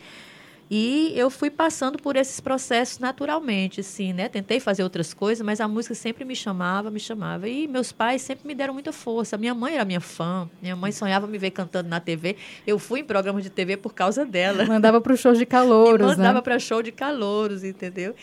E 0.69 1.13
eu 1.15 1.31
fui 1.31 1.49
passando 1.49 1.97
por 1.97 2.17
esses 2.17 2.41
processos 2.41 2.99
naturalmente, 2.99 3.81
assim, 3.81 4.13
né? 4.13 4.29
Tentei 4.29 4.59
fazer 4.59 4.83
outras 4.83 5.15
coisas, 5.15 5.45
mas 5.45 5.61
a 5.61 5.69
música 5.69 5.95
sempre 5.95 6.25
me 6.25 6.35
chamava, 6.35 6.91
me 6.91 6.99
chamava. 6.99 7.49
E 7.49 7.69
meus 7.69 7.93
pais 7.93 8.23
sempre 8.23 8.49
me 8.49 8.55
deram 8.55 8.75
muita 8.75 8.93
força. 8.93 9.39
Minha 9.39 9.55
mãe 9.55 9.75
era 9.75 9.85
minha 9.85 10.01
fã. 10.01 10.51
Minha 10.61 10.75
mãe 10.75 10.91
sonhava 10.91 11.27
me 11.29 11.39
ver 11.39 11.53
cantando 11.53 11.89
na 11.89 12.01
TV. 12.01 12.37
Eu 12.67 12.81
fui 12.81 13.01
em 13.01 13.05
programas 13.05 13.45
de 13.45 13.51
TV 13.51 13.77
por 13.77 13.95
causa 13.95 14.27
dela. 14.27 14.65
Mandava 14.67 15.01
para 15.01 15.13
o 15.13 15.17
show 15.17 15.35
de 15.35 15.47
calouros, 15.47 16.15
e 16.15 16.17
mandava 16.17 16.39
né? 16.39 16.43
para 16.43 16.59
show 16.59 16.83
de 16.83 16.91
calouros, 16.91 17.63
entendeu? 17.63 18.15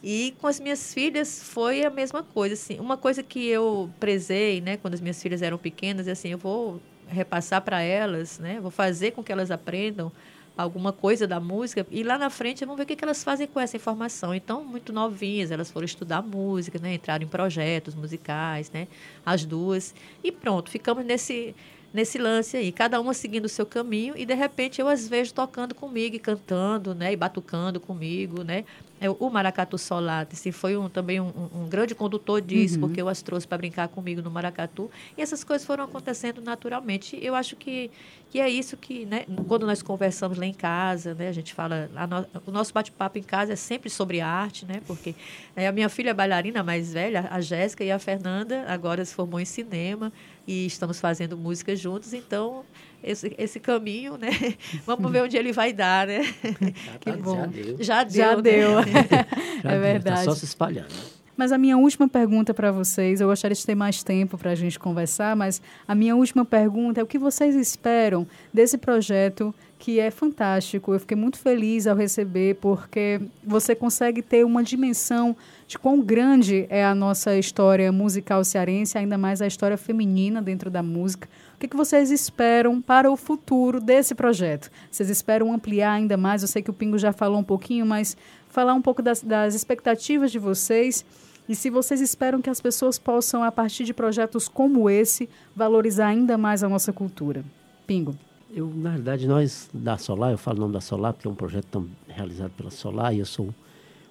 E 0.00 0.36
com 0.38 0.46
as 0.46 0.60
minhas 0.60 0.94
filhas 0.94 1.42
foi 1.42 1.84
a 1.84 1.90
mesma 1.90 2.22
coisa, 2.22 2.54
assim. 2.54 2.78
Uma 2.78 2.96
coisa 2.96 3.24
que 3.24 3.44
eu 3.48 3.90
prezei, 3.98 4.60
né, 4.60 4.76
quando 4.76 4.94
as 4.94 5.00
minhas 5.00 5.20
filhas 5.20 5.42
eram 5.42 5.58
pequenas, 5.58 6.06
é 6.06 6.12
assim, 6.12 6.28
eu 6.28 6.38
vou 6.38 6.80
repassar 7.08 7.60
para 7.62 7.82
elas, 7.82 8.38
né? 8.38 8.60
Vou 8.60 8.70
fazer 8.70 9.10
com 9.10 9.24
que 9.24 9.32
elas 9.32 9.50
aprendam 9.50 10.12
alguma 10.58 10.92
coisa 10.92 11.24
da 11.24 11.38
música 11.38 11.86
e 11.88 12.02
lá 12.02 12.18
na 12.18 12.28
frente 12.28 12.64
vamos 12.64 12.78
ver 12.78 12.82
o 12.82 12.86
que, 12.86 13.04
elas 13.04 13.22
fazem 13.22 13.46
com 13.46 13.60
essa 13.60 13.76
informação. 13.76 14.34
Então, 14.34 14.64
muito 14.64 14.92
novinhas, 14.92 15.52
elas 15.52 15.70
foram 15.70 15.84
estudar 15.84 16.20
música, 16.20 16.80
né? 16.80 16.94
entraram 16.94 17.24
em 17.24 17.28
projetos 17.28 17.94
musicais, 17.94 18.68
né? 18.72 18.88
as 19.24 19.44
duas. 19.44 19.94
E 20.22 20.32
pronto, 20.32 20.68
ficamos 20.68 21.04
nesse, 21.04 21.54
nesse 21.92 22.18
lance 22.18 22.56
aí, 22.56 22.70
cada 22.70 23.00
uma 23.00 23.14
seguindo 23.14 23.46
o 23.46 23.48
seu 23.48 23.64
caminho 23.64 24.14
e 24.16 24.26
de 24.26 24.34
repente 24.34 24.80
eu 24.80 24.88
as 24.88 25.08
vejo 25.08 25.32
tocando 25.32 25.74
comigo 25.74 26.16
e 26.16 26.18
cantando, 26.18 26.94
né, 26.94 27.12
e 27.12 27.16
batucando 27.16 27.80
comigo, 27.80 28.42
né, 28.44 28.64
é, 29.00 29.08
o 29.08 29.30
Maracatu 29.30 29.78
Solate 29.78 30.34
assim, 30.34 30.50
foi 30.50 30.76
um, 30.76 30.88
também 30.88 31.20
um, 31.20 31.32
um, 31.54 31.68
grande 31.68 31.94
condutor 31.94 32.40
disso, 32.40 32.74
uhum. 32.74 32.80
porque 32.80 33.00
eu 33.00 33.08
as 33.08 33.22
trouxe 33.22 33.46
para 33.46 33.58
brincar 33.58 33.88
comigo 33.88 34.20
no 34.20 34.30
Maracatu. 34.30 34.90
E 35.16 35.22
essas 35.22 35.44
coisas 35.44 35.64
foram 35.64 35.84
acontecendo 35.84 36.40
naturalmente. 36.40 37.16
Eu 37.22 37.34
acho 37.34 37.54
que, 37.54 37.90
que 38.28 38.40
é 38.40 38.48
isso 38.48 38.76
que, 38.76 39.06
né, 39.06 39.24
quando 39.46 39.66
nós 39.66 39.82
conversamos 39.82 40.36
lá 40.36 40.46
em 40.46 40.52
casa, 40.52 41.14
né, 41.14 41.28
a 41.28 41.32
gente 41.32 41.54
fala, 41.54 41.88
a 41.94 42.06
no, 42.06 42.26
o 42.46 42.50
nosso 42.50 42.72
bate-papo 42.72 43.18
em 43.18 43.22
casa 43.22 43.52
é 43.52 43.56
sempre 43.56 43.88
sobre 43.88 44.20
arte, 44.20 44.66
né, 44.66 44.80
porque 44.86 45.14
é, 45.54 45.68
a 45.68 45.72
minha 45.72 45.88
filha 45.88 46.10
é 46.10 46.14
bailarina 46.14 46.62
mais 46.62 46.92
velha, 46.92 47.28
a 47.30 47.40
Jéssica 47.40 47.84
e 47.84 47.92
a 47.92 47.98
Fernanda, 47.98 48.64
agora 48.66 49.04
se 49.04 49.14
formou 49.14 49.38
em 49.38 49.44
cinema 49.44 50.12
e 50.48 50.64
estamos 50.64 50.98
fazendo 50.98 51.36
música 51.36 51.76
juntos, 51.76 52.14
então 52.14 52.64
esse, 53.04 53.34
esse 53.36 53.60
caminho, 53.60 54.16
né? 54.16 54.30
Vamos 54.86 55.12
ver 55.12 55.22
onde 55.22 55.36
ele 55.36 55.52
vai 55.52 55.74
dar, 55.74 56.06
né? 56.06 56.22
Já, 56.24 56.92
que 56.98 57.12
tá, 57.12 57.16
bom. 57.18 57.36
Já 57.36 57.46
deu. 57.46 57.78
Já 57.78 58.04
deu. 58.04 58.14
Já 58.14 58.36
né? 58.36 58.42
deu. 58.42 58.82
já 59.62 59.70
é 59.70 59.78
verdade. 59.78 60.24
Tá 60.24 60.24
só 60.24 60.34
se 60.34 60.46
espalhando. 60.46 60.88
Mas 61.36 61.52
a 61.52 61.58
minha 61.58 61.76
última 61.76 62.08
pergunta 62.08 62.54
para 62.54 62.72
vocês, 62.72 63.20
eu 63.20 63.28
gostaria 63.28 63.54
de 63.54 63.64
ter 63.64 63.74
mais 63.74 64.02
tempo 64.02 64.38
para 64.38 64.52
a 64.52 64.54
gente 64.54 64.78
conversar, 64.78 65.36
mas 65.36 65.60
a 65.86 65.94
minha 65.94 66.16
última 66.16 66.46
pergunta 66.46 66.98
é 66.98 67.04
o 67.04 67.06
que 67.06 67.18
vocês 67.18 67.54
esperam 67.54 68.26
desse 68.52 68.78
projeto 68.78 69.54
que 69.78 70.00
é 70.00 70.10
fantástico. 70.10 70.92
Eu 70.92 71.00
fiquei 71.00 71.16
muito 71.16 71.38
feliz 71.38 71.86
ao 71.86 71.96
receber, 71.96 72.56
porque 72.56 73.20
você 73.44 73.74
consegue 73.74 74.20
ter 74.20 74.44
uma 74.44 74.62
dimensão 74.62 75.36
de 75.66 75.78
quão 75.78 76.00
grande 76.00 76.66
é 76.68 76.84
a 76.84 76.94
nossa 76.94 77.36
história 77.36 77.92
musical 77.92 78.42
cearense, 78.44 78.98
ainda 78.98 79.16
mais 79.16 79.40
a 79.40 79.46
história 79.46 79.76
feminina 79.76 80.42
dentro 80.42 80.70
da 80.70 80.82
música. 80.82 81.28
O 81.54 81.58
que, 81.58 81.76
vocês 81.76 82.10
esperam 82.10 82.80
para 82.80 83.10
o 83.10 83.16
futuro 83.16 83.80
desse 83.80 84.14
projeto? 84.14 84.70
Vocês 84.90 85.08
esperam 85.10 85.52
ampliar 85.52 85.92
ainda 85.92 86.16
mais? 86.16 86.42
Eu 86.42 86.48
sei 86.48 86.62
que 86.62 86.70
o 86.70 86.74
Pingo 86.74 86.98
já 86.98 87.12
falou 87.12 87.38
um 87.38 87.44
pouquinho, 87.44 87.86
mas 87.86 88.16
falar 88.48 88.74
um 88.74 88.82
pouco 88.82 89.02
das, 89.02 89.22
das 89.22 89.54
expectativas 89.54 90.32
de 90.32 90.38
vocês 90.38 91.04
e 91.48 91.54
se 91.54 91.70
vocês 91.70 92.00
esperam 92.02 92.42
que 92.42 92.50
as 92.50 92.60
pessoas 92.60 92.98
possam, 92.98 93.42
a 93.42 93.50
partir 93.50 93.84
de 93.84 93.94
projetos 93.94 94.48
como 94.48 94.90
esse, 94.90 95.30
valorizar 95.56 96.08
ainda 96.08 96.36
mais 96.36 96.62
a 96.62 96.68
nossa 96.68 96.92
cultura. 96.92 97.42
Pingo. 97.86 98.14
Eu, 98.50 98.66
na 98.66 98.92
verdade, 98.92 99.26
nós 99.26 99.68
da 99.74 99.98
Solar, 99.98 100.32
eu 100.32 100.38
falo 100.38 100.56
o 100.56 100.60
nome 100.62 100.72
da 100.72 100.80
Solar 100.80 101.12
porque 101.12 101.28
é 101.28 101.30
um 101.30 101.34
projeto 101.34 101.66
tão 101.66 101.88
realizado 102.06 102.50
pela 102.52 102.70
Solar 102.70 103.14
e 103.14 103.18
eu 103.18 103.26
sou 103.26 103.54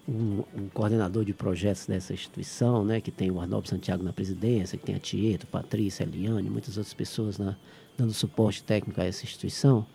um, 0.08 0.44
um, 0.56 0.70
coordenador 0.74 1.26
de 1.26 1.34
projetos 1.34 1.88
dessa 1.88 2.14
instituição, 2.14 2.86
né, 2.86 3.02
que 3.02 3.10
tem 3.10 3.32
o 3.32 3.42
Arnaldo 3.42 3.68
Santiago 3.68 4.04
na 4.04 4.14
presidência, 4.14 4.78
que 4.78 4.86
tem 4.86 4.96
a 4.96 5.00
Tieto, 5.00 5.48
Patrícia, 5.48 6.04
Eliane, 6.04 6.50
muitas 6.50 6.78
outras 6.78 6.94
pessoas 6.94 7.40
na, 7.40 7.56
dando 7.98 8.14
suporte 8.14 8.64
técnico 8.64 9.02
a 9.02 9.06
essa 9.06 9.26
instituição. 9.26 9.86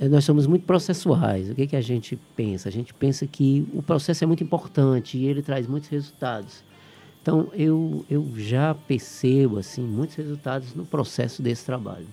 É, 0.00 0.08
nós 0.08 0.24
somos 0.24 0.48
muito 0.48 0.66
processuais. 0.66 1.48
O 1.48 1.54
que, 1.54 1.68
que 1.68 1.76
a 1.76 1.80
gente 1.80 2.18
pensa? 2.34 2.68
A 2.68 2.72
gente 2.72 2.92
pensa 2.92 3.24
que 3.24 3.66
o 3.72 3.82
processo 3.82 4.24
é 4.24 4.26
muito 4.26 4.42
importante 4.42 5.16
e 5.16 5.26
ele 5.26 5.42
traz 5.42 5.68
muitos 5.68 5.88
resultados. 5.88 6.64
Então, 7.22 7.48
eu, 7.54 8.04
eu 8.10 8.28
já 8.36 8.74
percebo 8.74 9.58
assim 9.58 9.82
muitos 9.82 10.16
resultados 10.16 10.74
no 10.74 10.84
processo 10.84 11.40
desse 11.40 11.64
trabalho. 11.64 12.08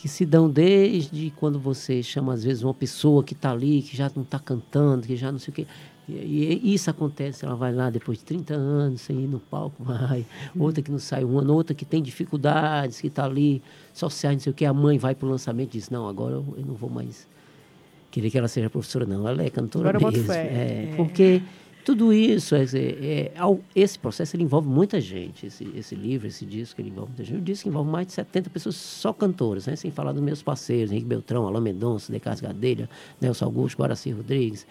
Que 0.00 0.08
se 0.08 0.24
dão 0.24 0.48
desde 0.48 1.30
quando 1.36 1.58
você 1.58 2.02
chama, 2.02 2.32
às 2.32 2.42
vezes, 2.42 2.62
uma 2.62 2.72
pessoa 2.72 3.22
que 3.22 3.34
está 3.34 3.50
ali, 3.50 3.82
que 3.82 3.94
já 3.94 4.10
não 4.14 4.22
está 4.22 4.38
cantando, 4.38 5.06
que 5.06 5.14
já 5.14 5.30
não 5.30 5.38
sei 5.38 5.52
o 5.52 5.54
quê. 5.54 5.66
E, 6.08 6.60
e, 6.62 6.74
isso 6.74 6.90
acontece, 6.90 7.44
ela 7.44 7.54
vai 7.54 7.72
lá 7.72 7.90
depois 7.90 8.18
de 8.18 8.24
30 8.24 8.54
anos, 8.54 9.02
sem 9.02 9.20
ir 9.20 9.26
no 9.26 9.38
palco, 9.38 9.82
vai. 9.84 10.24
Outra 10.58 10.82
que 10.82 10.90
não 10.90 10.98
sai 10.98 11.22
um 11.24 11.38
ano, 11.38 11.54
outra 11.54 11.74
que 11.74 11.84
tem 11.84 12.02
dificuldades, 12.02 13.00
que 13.00 13.08
está 13.08 13.24
ali, 13.24 13.62
social, 13.92 14.32
não 14.32 14.40
sei 14.40 14.50
o 14.50 14.54
que. 14.54 14.64
A 14.64 14.72
mãe 14.72 14.98
vai 14.98 15.14
para 15.14 15.26
o 15.26 15.30
lançamento 15.30 15.74
e 15.74 15.78
diz, 15.78 15.90
não, 15.90 16.08
agora 16.08 16.34
eu, 16.34 16.54
eu, 16.56 16.64
não 16.64 16.74
vou 16.74 16.88
mais 16.88 17.28
querer 18.10 18.30
que 18.30 18.38
ela 18.38 18.48
seja 18.48 18.70
professora, 18.70 19.04
não. 19.04 19.28
Ela 19.28 19.42
é 19.42 19.50
cantora 19.50 19.90
agora 19.90 20.16
mesmo. 20.16 20.32
É, 20.32 20.38
é, 20.38 20.94
porque 20.96 21.42
tudo 21.84 22.12
isso, 22.12 22.54
é, 22.54 22.62
é, 22.62 23.32
esse 23.74 23.98
processo 23.98 24.36
ele 24.36 24.42
envolve 24.42 24.68
muita 24.68 25.00
gente. 25.00 25.46
Esse, 25.46 25.68
esse 25.74 25.94
livro, 25.94 26.26
esse 26.26 26.44
disco, 26.44 26.80
ele 26.80 26.90
envolve 26.90 27.10
muita 27.10 27.24
gente. 27.24 27.38
O 27.38 27.42
disco 27.42 27.68
envolve 27.68 27.90
mais 27.90 28.06
de 28.06 28.12
70 28.12 28.50
pessoas 28.50 28.76
só 28.76 29.12
cantoras, 29.12 29.66
né? 29.66 29.76
sem 29.76 29.90
falar 29.90 30.12
dos 30.12 30.22
meus 30.22 30.42
parceiros, 30.42 30.92
Henrique 30.92 31.06
Beltrão, 31.06 31.46
Alain 31.46 31.62
Mendonça, 31.62 32.12
Decas 32.12 32.40
Gadelha, 32.40 32.88
Nelson 33.20 33.46
Augusto, 33.46 33.78
Guaraci 33.78 34.10
Rodrigues, 34.10 34.66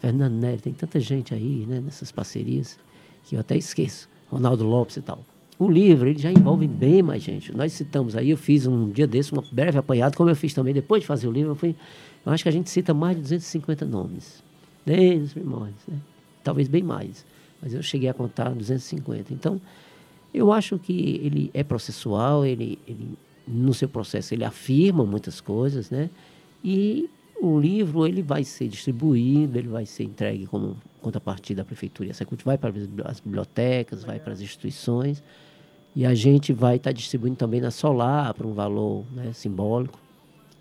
Fernando 0.00 0.32
Nery, 0.32 0.62
tem 0.62 0.72
tanta 0.72 0.98
gente 0.98 1.34
aí 1.34 1.66
né, 1.68 1.80
nessas 1.80 2.10
parcerias 2.10 2.78
que 3.24 3.36
eu 3.36 3.40
até 3.40 3.56
esqueço. 3.56 4.08
Ronaldo 4.30 4.64
Lopes 4.64 4.96
e 4.96 5.02
tal. 5.02 5.22
O 5.58 5.68
livro, 5.68 6.08
ele 6.08 6.18
já 6.18 6.32
envolve 6.32 6.66
bem 6.66 7.02
mais 7.02 7.22
gente. 7.22 7.54
Nós 7.54 7.72
citamos 7.74 8.16
aí, 8.16 8.30
eu 8.30 8.36
fiz 8.38 8.66
um 8.66 8.88
dia 8.88 9.06
desse, 9.06 9.34
um 9.34 9.42
breve 9.52 9.76
apanhado, 9.76 10.16
como 10.16 10.30
eu 10.30 10.36
fiz 10.36 10.54
também 10.54 10.72
depois 10.72 11.02
de 11.02 11.06
fazer 11.06 11.28
o 11.28 11.30
livro, 11.30 11.50
eu, 11.50 11.54
fui, 11.54 11.76
eu 12.24 12.32
acho 12.32 12.42
que 12.42 12.48
a 12.48 12.52
gente 12.52 12.70
cita 12.70 12.94
mais 12.94 13.14
de 13.16 13.22
250 13.22 13.84
nomes, 13.84 14.42
desde 14.86 15.24
os 15.24 15.32
primórdios, 15.34 15.82
né? 15.86 15.98
Talvez 16.42 16.68
bem 16.68 16.82
mais, 16.82 17.24
mas 17.60 17.74
eu 17.74 17.82
cheguei 17.82 18.08
a 18.08 18.14
contar 18.14 18.50
250. 18.50 19.32
Então, 19.32 19.60
eu 20.32 20.52
acho 20.52 20.78
que 20.78 21.20
ele 21.22 21.50
é 21.52 21.62
processual, 21.62 22.44
ele, 22.44 22.78
ele 22.86 23.18
no 23.46 23.74
seu 23.74 23.88
processo 23.88 24.32
ele 24.32 24.44
afirma 24.44 25.04
muitas 25.04 25.40
coisas, 25.40 25.90
né? 25.90 26.08
E 26.62 27.10
o 27.40 27.58
livro 27.58 28.06
ele 28.06 28.22
vai 28.22 28.44
ser 28.44 28.68
distribuído, 28.68 29.58
ele 29.58 29.68
vai 29.68 29.86
ser 29.86 30.04
entregue 30.04 30.46
como 30.46 30.76
contrapartida 31.00 31.62
da 31.62 31.64
prefeitura 31.64 32.08
e 32.08 32.10
a 32.12 32.14
Secult 32.14 32.44
vai 32.44 32.58
para 32.58 32.72
as 33.06 33.20
bibliotecas, 33.20 34.04
vai 34.04 34.20
para 34.20 34.32
as 34.32 34.40
instituições 34.40 35.22
e 35.96 36.04
a 36.04 36.14
gente 36.14 36.52
vai 36.52 36.76
estar 36.76 36.90
tá 36.90 36.94
distribuindo 36.94 37.36
também 37.36 37.60
na 37.60 37.70
Solar 37.70 38.34
por 38.34 38.46
um 38.46 38.52
valor 38.52 39.04
né, 39.12 39.32
simbólico, 39.32 39.98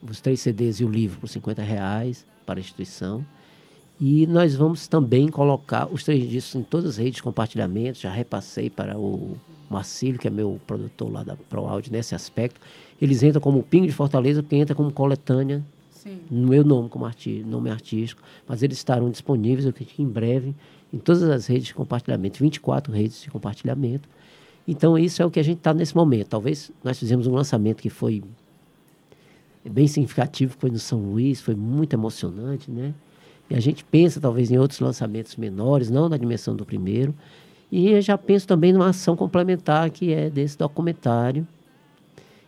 os 0.02 0.22
três 0.22 0.39
CDs 0.39 0.80
e 0.80 0.86
o 0.86 0.89
livro 0.89 1.20
por 1.20 1.28
50 1.28 1.62
reais 1.62 2.26
para 2.46 2.60
a 2.60 2.62
instituição. 2.62 3.26
E 3.99 4.25
nós 4.27 4.55
vamos 4.55 4.88
também 4.88 5.27
colocar 5.27 5.88
os 5.91 6.03
três 6.03 6.29
discos 6.29 6.55
em 6.55 6.63
todas 6.63 6.91
as 6.91 6.97
redes 6.97 7.15
de 7.15 7.23
compartilhamento. 7.23 7.99
Já 7.99 8.12
repassei 8.12 8.69
para 8.69 8.97
o 8.97 9.35
Marcílio, 9.69 10.17
que 10.17 10.27
é 10.27 10.31
meu 10.31 10.59
produtor 10.65 11.12
lá 11.12 11.21
da 11.21 11.35
ProAudio, 11.35 11.91
nesse 11.91 12.15
aspecto. 12.15 12.62
Eles 13.01 13.21
entram 13.23 13.41
como 13.41 13.62
Pingo 13.62 13.85
de 13.85 13.91
Fortaleza, 13.91 14.41
porque 14.41 14.55
entra 14.55 14.73
como 14.73 14.89
coletânea 14.91 15.62
Sim. 15.91 16.19
no 16.31 16.47
meu 16.47 16.63
nome, 16.63 16.88
como 16.88 17.05
arti 17.05 17.43
nome 17.45 17.69
artístico. 17.69 18.21
Mas 18.47 18.63
eles 18.63 18.77
estarão 18.77 19.09
disponíveis, 19.09 19.65
eu 19.65 19.71
acredito 19.71 19.95
que 19.95 20.01
em 20.01 20.07
breve, 20.07 20.55
em 20.93 20.97
todas 20.97 21.23
as 21.23 21.47
redes 21.47 21.67
de 21.67 21.73
compartilhamento 21.73 22.39
24 22.39 22.93
redes 22.93 23.21
de 23.21 23.29
compartilhamento. 23.29 24.07
Então, 24.65 24.97
isso 24.97 25.21
é 25.21 25.25
o 25.25 25.31
que 25.31 25.41
a 25.41 25.43
gente 25.43 25.57
está 25.57 25.73
nesse 25.73 25.93
momento. 25.93 26.27
Talvez 26.27 26.71
nós 26.81 26.97
fizemos 26.97 27.27
um 27.27 27.33
lançamento 27.33 27.81
que 27.81 27.89
foi 27.89 28.23
bem 29.69 29.88
significativo, 29.88 30.55
foi 30.57 30.69
no 30.69 30.79
São 30.79 30.99
Luís, 30.99 31.41
foi 31.41 31.55
muito 31.55 31.93
emocionante, 31.93 32.71
né? 32.71 32.93
E 33.49 33.55
a 33.55 33.59
gente 33.59 33.83
pensa 33.83 34.19
talvez 34.19 34.51
em 34.51 34.57
outros 34.57 34.79
lançamentos 34.79 35.35
menores, 35.35 35.89
não 35.89 36.07
na 36.07 36.17
dimensão 36.17 36.55
do 36.55 36.65
primeiro. 36.65 37.13
E 37.71 37.89
eu 37.91 38.01
já 38.01 38.17
penso 38.17 38.47
também 38.47 38.71
numa 38.71 38.89
ação 38.89 39.15
complementar 39.15 39.89
que 39.89 40.13
é 40.13 40.29
desse 40.29 40.57
documentário. 40.57 41.47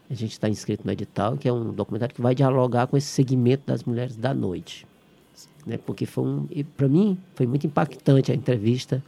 A 0.10 0.14
gente 0.14 0.34
está 0.34 0.50
inscrito 0.50 0.86
no 0.86 0.92
edital, 0.92 1.38
que 1.38 1.48
é 1.48 1.54
um 1.54 1.74
documentário 1.74 2.14
que 2.14 2.22
vai 2.22 2.36
dialogar 2.36 2.88
com 2.88 2.98
esse 2.98 3.08
segmento 3.08 3.64
das 3.66 3.84
mulheres 3.84 4.16
da 4.16 4.34
noite. 4.34 4.86
Né? 5.66 5.78
Porque 5.78 6.06
foi 6.06 6.24
um, 6.24 6.48
para 6.76 6.88
mim, 6.88 7.18
foi 7.34 7.48
muito 7.48 7.66
impactante 7.66 8.32
a 8.32 8.36
entrevista 8.36 9.02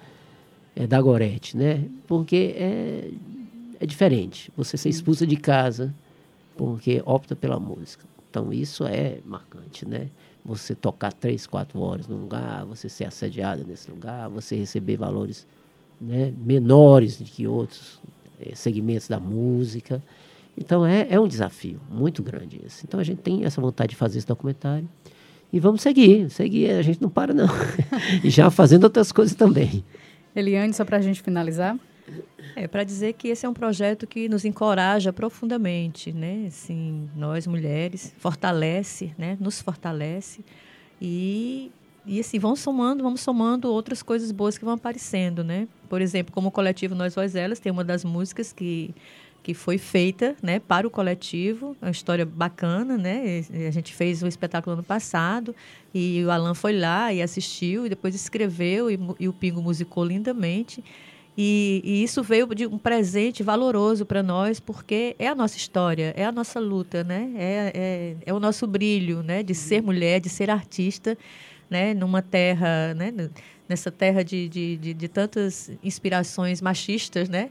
é, 0.75 0.88
da 0.88 1.01
Gorete, 1.01 1.58
né? 1.58 1.84
Porque 2.08 2.56
é, 2.56 3.12
é 3.79 3.86
diferente. 3.86 4.51
Você 4.56 4.77
ser 4.77 4.89
expulsa 4.89 5.27
de 5.27 5.36
casa 5.36 5.93
porque 6.56 7.01
opta 7.06 7.36
pela 7.36 7.60
música. 7.60 8.06
Então 8.34 8.52
isso 8.52 8.86
é 8.86 9.19
marcante, 9.26 9.88
né? 9.88 10.10
você 10.46 10.76
tocar 10.76 11.13
três, 11.13 11.48
quatro 11.48 11.80
horas 11.80 12.08
num 12.08 12.17
lugar, 12.17 12.65
você 12.65 12.89
ser 12.89 13.06
assediada 13.06 13.63
nesse 13.63 13.89
lugar, 13.89 14.30
você 14.30 14.56
receber 14.56 14.98
valores 14.98 15.48
né, 16.02 16.34
menores 16.38 17.17
do 17.17 17.24
que 17.24 17.48
outros 17.48 18.00
é, 18.39 18.54
segmentos 18.56 19.08
da 19.08 19.19
música. 19.19 20.04
Então 20.58 20.86
é, 20.86 21.08
é 21.10 21.19
um 21.19 21.28
desafio 21.28 21.80
muito 21.89 22.22
grande 22.22 22.60
esse. 22.65 22.86
Então 22.86 23.00
a 23.00 23.04
gente 23.04 23.22
tem 23.22 23.46
essa 23.46 23.62
vontade 23.62 23.91
de 23.91 23.96
fazer 23.96 24.17
esse 24.17 24.28
documentário 24.28 24.88
e 25.52 25.60
vamos 25.60 25.82
seguir, 25.82 26.30
seguir, 26.30 26.72
a 26.72 26.82
gente 26.82 27.02
não 27.02 27.10
para 27.10 27.34
não. 27.34 27.48
e 28.24 28.30
já 28.30 28.52
fazendo 28.52 28.84
outras 28.84 29.12
coisas 29.12 29.36
também. 29.36 29.84
Eliane, 30.36 30.74
só 30.74 30.84
para 30.84 30.98
a 30.98 31.02
gente 31.02 31.22
finalizar. 31.22 31.78
É, 32.56 32.68
para 32.68 32.84
dizer 32.84 33.13
que 33.13 33.30
esse 33.30 33.46
é 33.46 33.50
um 33.50 33.54
projeto 33.54 34.06
que 34.06 34.28
nos 34.28 34.46
encoraja 34.46 35.12
profundamente, 35.13 36.12
né? 36.12 36.46
Assim, 36.48 37.10
nós 37.16 37.48
mulheres, 37.48 38.13
fortalece, 38.18 39.13
né? 39.18 39.38
Nos 39.39 39.62
fortalece 39.62 40.44
e 41.02 41.72
e 42.06 42.20
assim, 42.20 42.38
vão 42.38 42.56
somando, 42.56 43.02
vamos 43.02 43.22
somando 43.22 43.72
outras 43.72 44.04
coisas 44.04 44.32
boas 44.32 44.58
que 44.58 44.66
vão 44.66 44.74
aparecendo, 44.74 45.44
né? 45.44 45.68
Por 45.88 46.02
exemplo, 46.02 46.34
como 46.34 46.50
o 46.50 46.52
coletivo 46.52 46.94
Nós 46.94 47.16
Voz 47.16 47.34
Elas, 47.34 47.60
tem 47.60 47.72
uma 47.72 47.84
das 47.84 48.04
músicas 48.04 48.52
que, 48.52 48.94
que 49.42 49.54
foi 49.54 49.78
feita, 49.78 50.36
né, 50.44 50.60
para 50.60 50.86
o 50.86 50.89
coletivo, 50.89 51.78
uma 51.82 51.92
história 51.92 52.26
bacana, 52.26 52.98
né? 52.98 53.42
A 53.68 53.72
gente 53.72 53.94
fez 53.94 54.22
um 54.22 54.28
espetáculo 54.28 54.74
ano 54.74 54.84
passado 54.84 55.56
e 55.94 56.22
o 56.26 56.30
Alan 56.30 56.54
foi 56.54 56.78
lá 56.78 57.13
e 57.13 57.22
assistiu 57.22 57.86
e 57.86 57.89
depois 57.89 58.13
escreveu 58.13 58.92
e, 58.92 59.00
e 59.20 59.30
o 59.30 59.34
Pingo 59.34 59.62
musicou 59.62 60.04
lindamente. 60.04 60.84
E, 61.38 61.82
e, 61.84 62.04
isso 62.04 62.22
veio 62.22 62.46
de 62.54 62.67
um 62.67 62.78
presente 62.78 63.41
valoroso 63.41 64.06
para 64.06 64.22
nós, 64.22 64.60
porque 64.60 65.15
é 65.17 65.28
a 65.28 65.34
nossa 65.34 65.58
história, 65.58 66.13
é 66.15 66.24
a 66.26 66.32
nossa 66.32 66.60
luta, 66.60 67.04
né? 67.04 67.32
É, 67.36 67.72
é, 67.74 68.15
é, 68.28 68.34
o 68.34 68.39
nosso 68.39 68.67
brilho, 68.67 69.24
né? 69.24 69.41
De 69.41 69.56
ser 69.56 69.82
mulher, 69.82 70.19
de 70.19 70.30
ser 70.30 70.52
artista, 70.52 71.17
né? 71.69 71.93
Numa 71.96 72.22
terra, 72.22 72.93
né? 72.93 73.12
Nessa 73.67 73.89
terra 73.89 74.24
de, 74.24 74.48
de, 74.48 74.78
de, 74.78 74.93
de 74.93 75.08
tantas 75.08 75.72
inspirações 75.84 76.62
machistas, 76.62 77.28
né? 77.28 77.50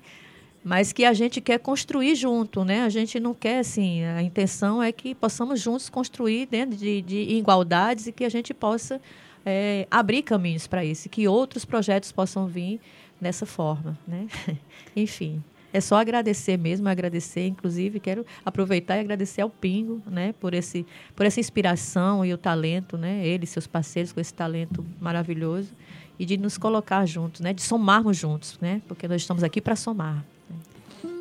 Mas 0.62 0.92
que 0.92 1.04
a 1.04 1.12
gente 1.12 1.40
quer 1.40 1.58
construir 1.58 2.14
junto, 2.14 2.64
né? 2.64 2.84
A 2.84 2.88
gente 2.88 3.18
não 3.18 3.34
quer, 3.34 3.58
assim, 3.58 4.04
a 4.04 4.22
intenção 4.22 4.80
é 4.80 4.92
que 4.92 5.12
possamos 5.12 5.60
juntos 5.60 5.90
construir 5.90 6.46
dentro 6.46 6.76
de, 6.76 7.02
de 7.02 7.16
igualdades 7.16 8.06
e 8.06 8.12
que 8.12 8.24
a 8.24 8.28
gente 8.28 8.54
possa 8.54 9.00
é, 9.44 9.88
abrir 9.90 10.22
caminhos 10.22 10.68
para 10.68 10.84
isso, 10.84 11.08
que 11.08 11.26
outros 11.26 11.64
projetos 11.64 12.12
possam 12.12 12.46
vir 12.46 12.80
dessa 13.22 13.46
forma, 13.46 13.96
né? 14.06 14.26
Enfim, 14.94 15.42
é 15.72 15.80
só 15.80 15.96
agradecer 15.96 16.58
mesmo, 16.58 16.88
agradecer, 16.88 17.46
inclusive 17.46 17.98
quero 17.98 18.26
aproveitar 18.44 18.96
e 18.96 19.00
agradecer 19.00 19.40
ao 19.40 19.48
Pingo, 19.48 20.02
né, 20.06 20.34
por 20.38 20.52
esse 20.52 20.84
por 21.16 21.24
essa 21.24 21.40
inspiração 21.40 22.24
e 22.24 22.34
o 22.34 22.38
talento, 22.38 22.98
né, 22.98 23.26
ele 23.26 23.46
seus 23.46 23.66
parceiros 23.66 24.12
com 24.12 24.20
esse 24.20 24.34
talento 24.34 24.84
maravilhoso 25.00 25.72
e 26.18 26.26
de 26.26 26.36
nos 26.36 26.58
colocar 26.58 27.06
juntos, 27.06 27.40
né, 27.40 27.54
de 27.54 27.62
somarmos 27.62 28.16
juntos, 28.16 28.58
né? 28.60 28.82
Porque 28.86 29.08
nós 29.08 29.22
estamos 29.22 29.42
aqui 29.42 29.60
para 29.60 29.74
somar. 29.74 30.22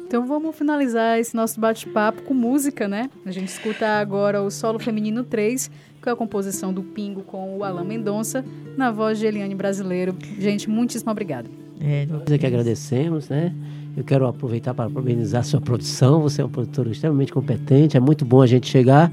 Então 0.05 0.27
vamos 0.27 0.53
finalizar 0.57 1.17
esse 1.17 1.33
nosso 1.33 1.57
bate-papo 1.57 2.23
com 2.23 2.33
música, 2.33 2.85
né? 2.85 3.09
A 3.25 3.31
gente 3.31 3.47
escuta 3.47 3.87
agora 3.87 4.41
o 4.41 4.51
Solo 4.51 4.77
Feminino 4.77 5.23
3, 5.23 5.71
que 6.01 6.09
é 6.09 6.11
a 6.11 6.15
composição 6.15 6.73
do 6.73 6.83
Pingo 6.83 7.23
com 7.23 7.57
o 7.57 7.63
Alain 7.63 7.87
Mendonça, 7.87 8.43
na 8.75 8.91
voz 8.91 9.17
de 9.17 9.25
Eliane 9.25 9.55
Brasileiro. 9.55 10.13
Gente, 10.37 10.69
muitíssimo 10.69 11.09
obrigada. 11.09 11.49
É, 11.83 12.05
nós 12.05 12.21
é 12.29 12.37
que 12.37 12.45
agradecemos, 12.45 13.27
né? 13.27 13.53
Eu 13.97 14.03
quero 14.03 14.27
aproveitar 14.27 14.73
para 14.73 14.89
parabenizar 14.89 15.41
a 15.41 15.43
sua 15.43 15.59
produção. 15.59 16.21
Você 16.21 16.41
é 16.41 16.45
um 16.45 16.49
produtor 16.49 16.87
extremamente 16.87 17.33
competente. 17.33 17.97
É 17.97 17.99
muito 17.99 18.23
bom 18.23 18.41
a 18.41 18.47
gente 18.47 18.67
chegar 18.67 19.11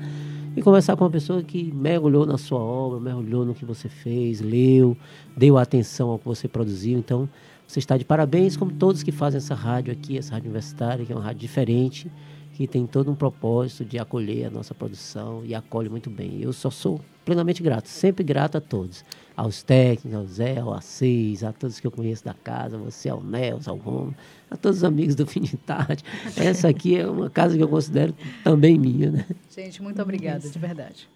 e 0.55 0.63
conversar 0.63 0.97
com 0.97 1.05
uma 1.05 1.11
pessoa 1.11 1.43
que 1.43 1.73
mergulhou 1.73 2.27
na 2.27 2.37
sua 2.37 2.61
obra, 2.61 3.01
mergulhou 3.01 3.45
no 3.45 3.55
que 3.55 3.65
você 3.65 3.89
fez, 3.89 4.41
leu, 4.41 4.97
deu 5.37 5.57
atenção 5.57 6.11
ao 6.11 6.19
que 6.19 6.27
você 6.27 6.47
produziu. 6.47 6.99
Então, 6.99 7.29
você 7.67 7.79
está 7.79 7.97
de 7.97 8.05
parabéns, 8.05 8.57
como 8.57 8.73
todos 8.73 9.03
que 9.03 9.13
fazem 9.13 9.39
essa 9.39 9.55
rádio 9.55 9.93
aqui, 9.93 10.19
essa 10.19 10.35
rádio 10.35 10.47
universitária, 10.47 11.05
que 11.05 11.13
é 11.13 11.17
uma 11.17 11.25
rádio 11.25 11.41
diferente, 11.41 12.11
que 12.55 12.67
tem 12.67 12.87
todo 12.87 13.11
um 13.11 13.15
propósito 13.15 13.85
de 13.85 13.99
acolher 13.99 14.47
a 14.47 14.51
nossa 14.51 14.75
produção 14.75 15.43
e 15.45 15.55
acolhe 15.55 15.89
muito 15.89 16.11
bem. 16.11 16.41
Eu 16.41 16.53
só 16.53 16.71
sou 16.71 17.01
plenamente 17.29 17.63
grato, 17.63 17.89
sempre 17.89 18.25
grato 18.25 18.57
a 18.57 18.61
todos. 18.61 19.05
Aos 19.37 19.63
técnicos, 19.63 20.15
ao 20.15 20.27
Zé, 20.27 20.59
ao 20.59 20.73
Assis, 20.73 21.45
a 21.45 21.53
todos 21.53 21.79
que 21.79 21.87
eu 21.87 21.91
conheço 21.91 22.25
da 22.25 22.33
casa, 22.33 22.79
você, 22.79 23.11
ao 23.11 23.23
Nelson, 23.23 23.73
ao 23.73 23.77
Romo, 23.77 24.15
a 24.51 24.57
todos 24.57 24.79
os 24.79 24.85
amigos 24.85 25.15
do 25.15 25.27
Fim 25.27 25.43
de 25.43 25.59
Tarde. 25.59 26.03
Essa 26.37 26.69
aqui 26.69 26.97
é 26.97 27.07
uma 27.07 27.29
casa 27.29 27.55
que 27.55 27.63
eu 27.63 27.69
considero 27.69 28.15
também 28.43 28.79
minha. 28.79 29.11
Né? 29.11 29.27
Gente, 29.55 29.83
muito 29.83 30.01
obrigada, 30.01 30.49
de 30.49 30.59
verdade. 30.59 31.07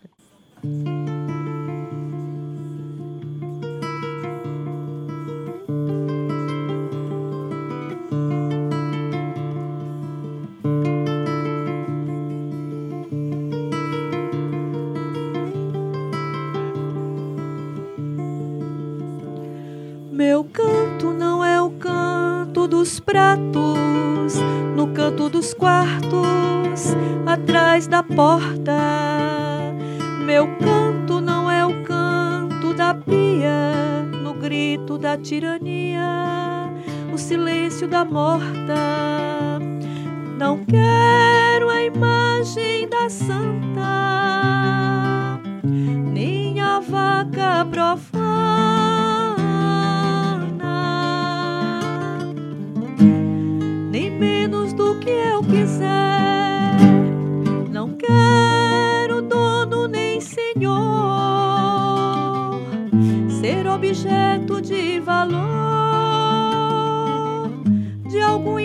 grito 34.42 34.98
da 34.98 35.16
tirania, 35.16 36.68
o 37.14 37.18
silêncio 37.18 37.86
da 37.86 38.04
morta. 38.04 39.60
Não 40.36 40.64
quero 40.64 41.70
a 41.70 41.84
imagem 41.84 42.88
da 42.88 43.08
santa, 43.08 43.80
nem 45.62 46.60
a 46.60 46.80
vaca 46.80 47.64
profunda 47.70 48.11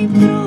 we. 0.05 0.46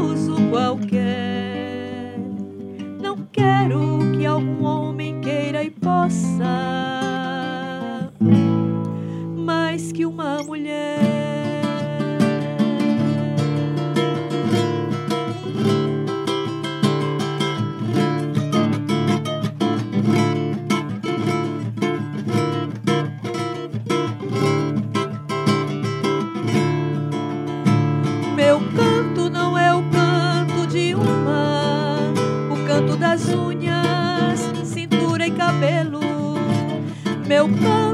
meu 37.40 37.48
canto. 37.48 37.89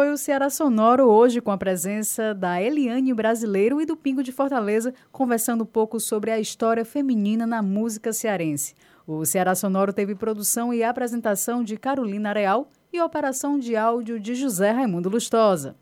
foi 0.00 0.10
o 0.10 0.16
Ceará 0.16 0.48
Sonoro 0.48 1.10
hoje, 1.10 1.42
com 1.42 1.50
a 1.50 1.58
presença 1.58 2.32
da 2.32 2.58
Eliane 2.58 3.12
Brasileiro 3.12 3.82
e 3.82 3.84
do 3.84 3.94
Pingo 3.94 4.22
de 4.22 4.32
Fortaleza, 4.32 4.94
conversando 5.12 5.64
um 5.64 5.66
pouco 5.66 6.00
sobre 6.00 6.30
a 6.30 6.40
história 6.40 6.86
feminina 6.86 7.46
na 7.46 7.60
música 7.60 8.10
cearense. 8.10 8.74
O 9.06 9.26
Ceará 9.26 9.54
Sonoro 9.54 9.92
teve 9.92 10.14
produção 10.14 10.72
e 10.72 10.82
apresentação 10.82 11.62
de 11.62 11.76
Carolina 11.76 12.32
Real 12.32 12.70
e 12.90 12.98
operação 12.98 13.58
de 13.58 13.76
áudio 13.76 14.18
de 14.18 14.34
José 14.34 14.70
Raimundo 14.70 15.10
Lustosa. 15.10 15.76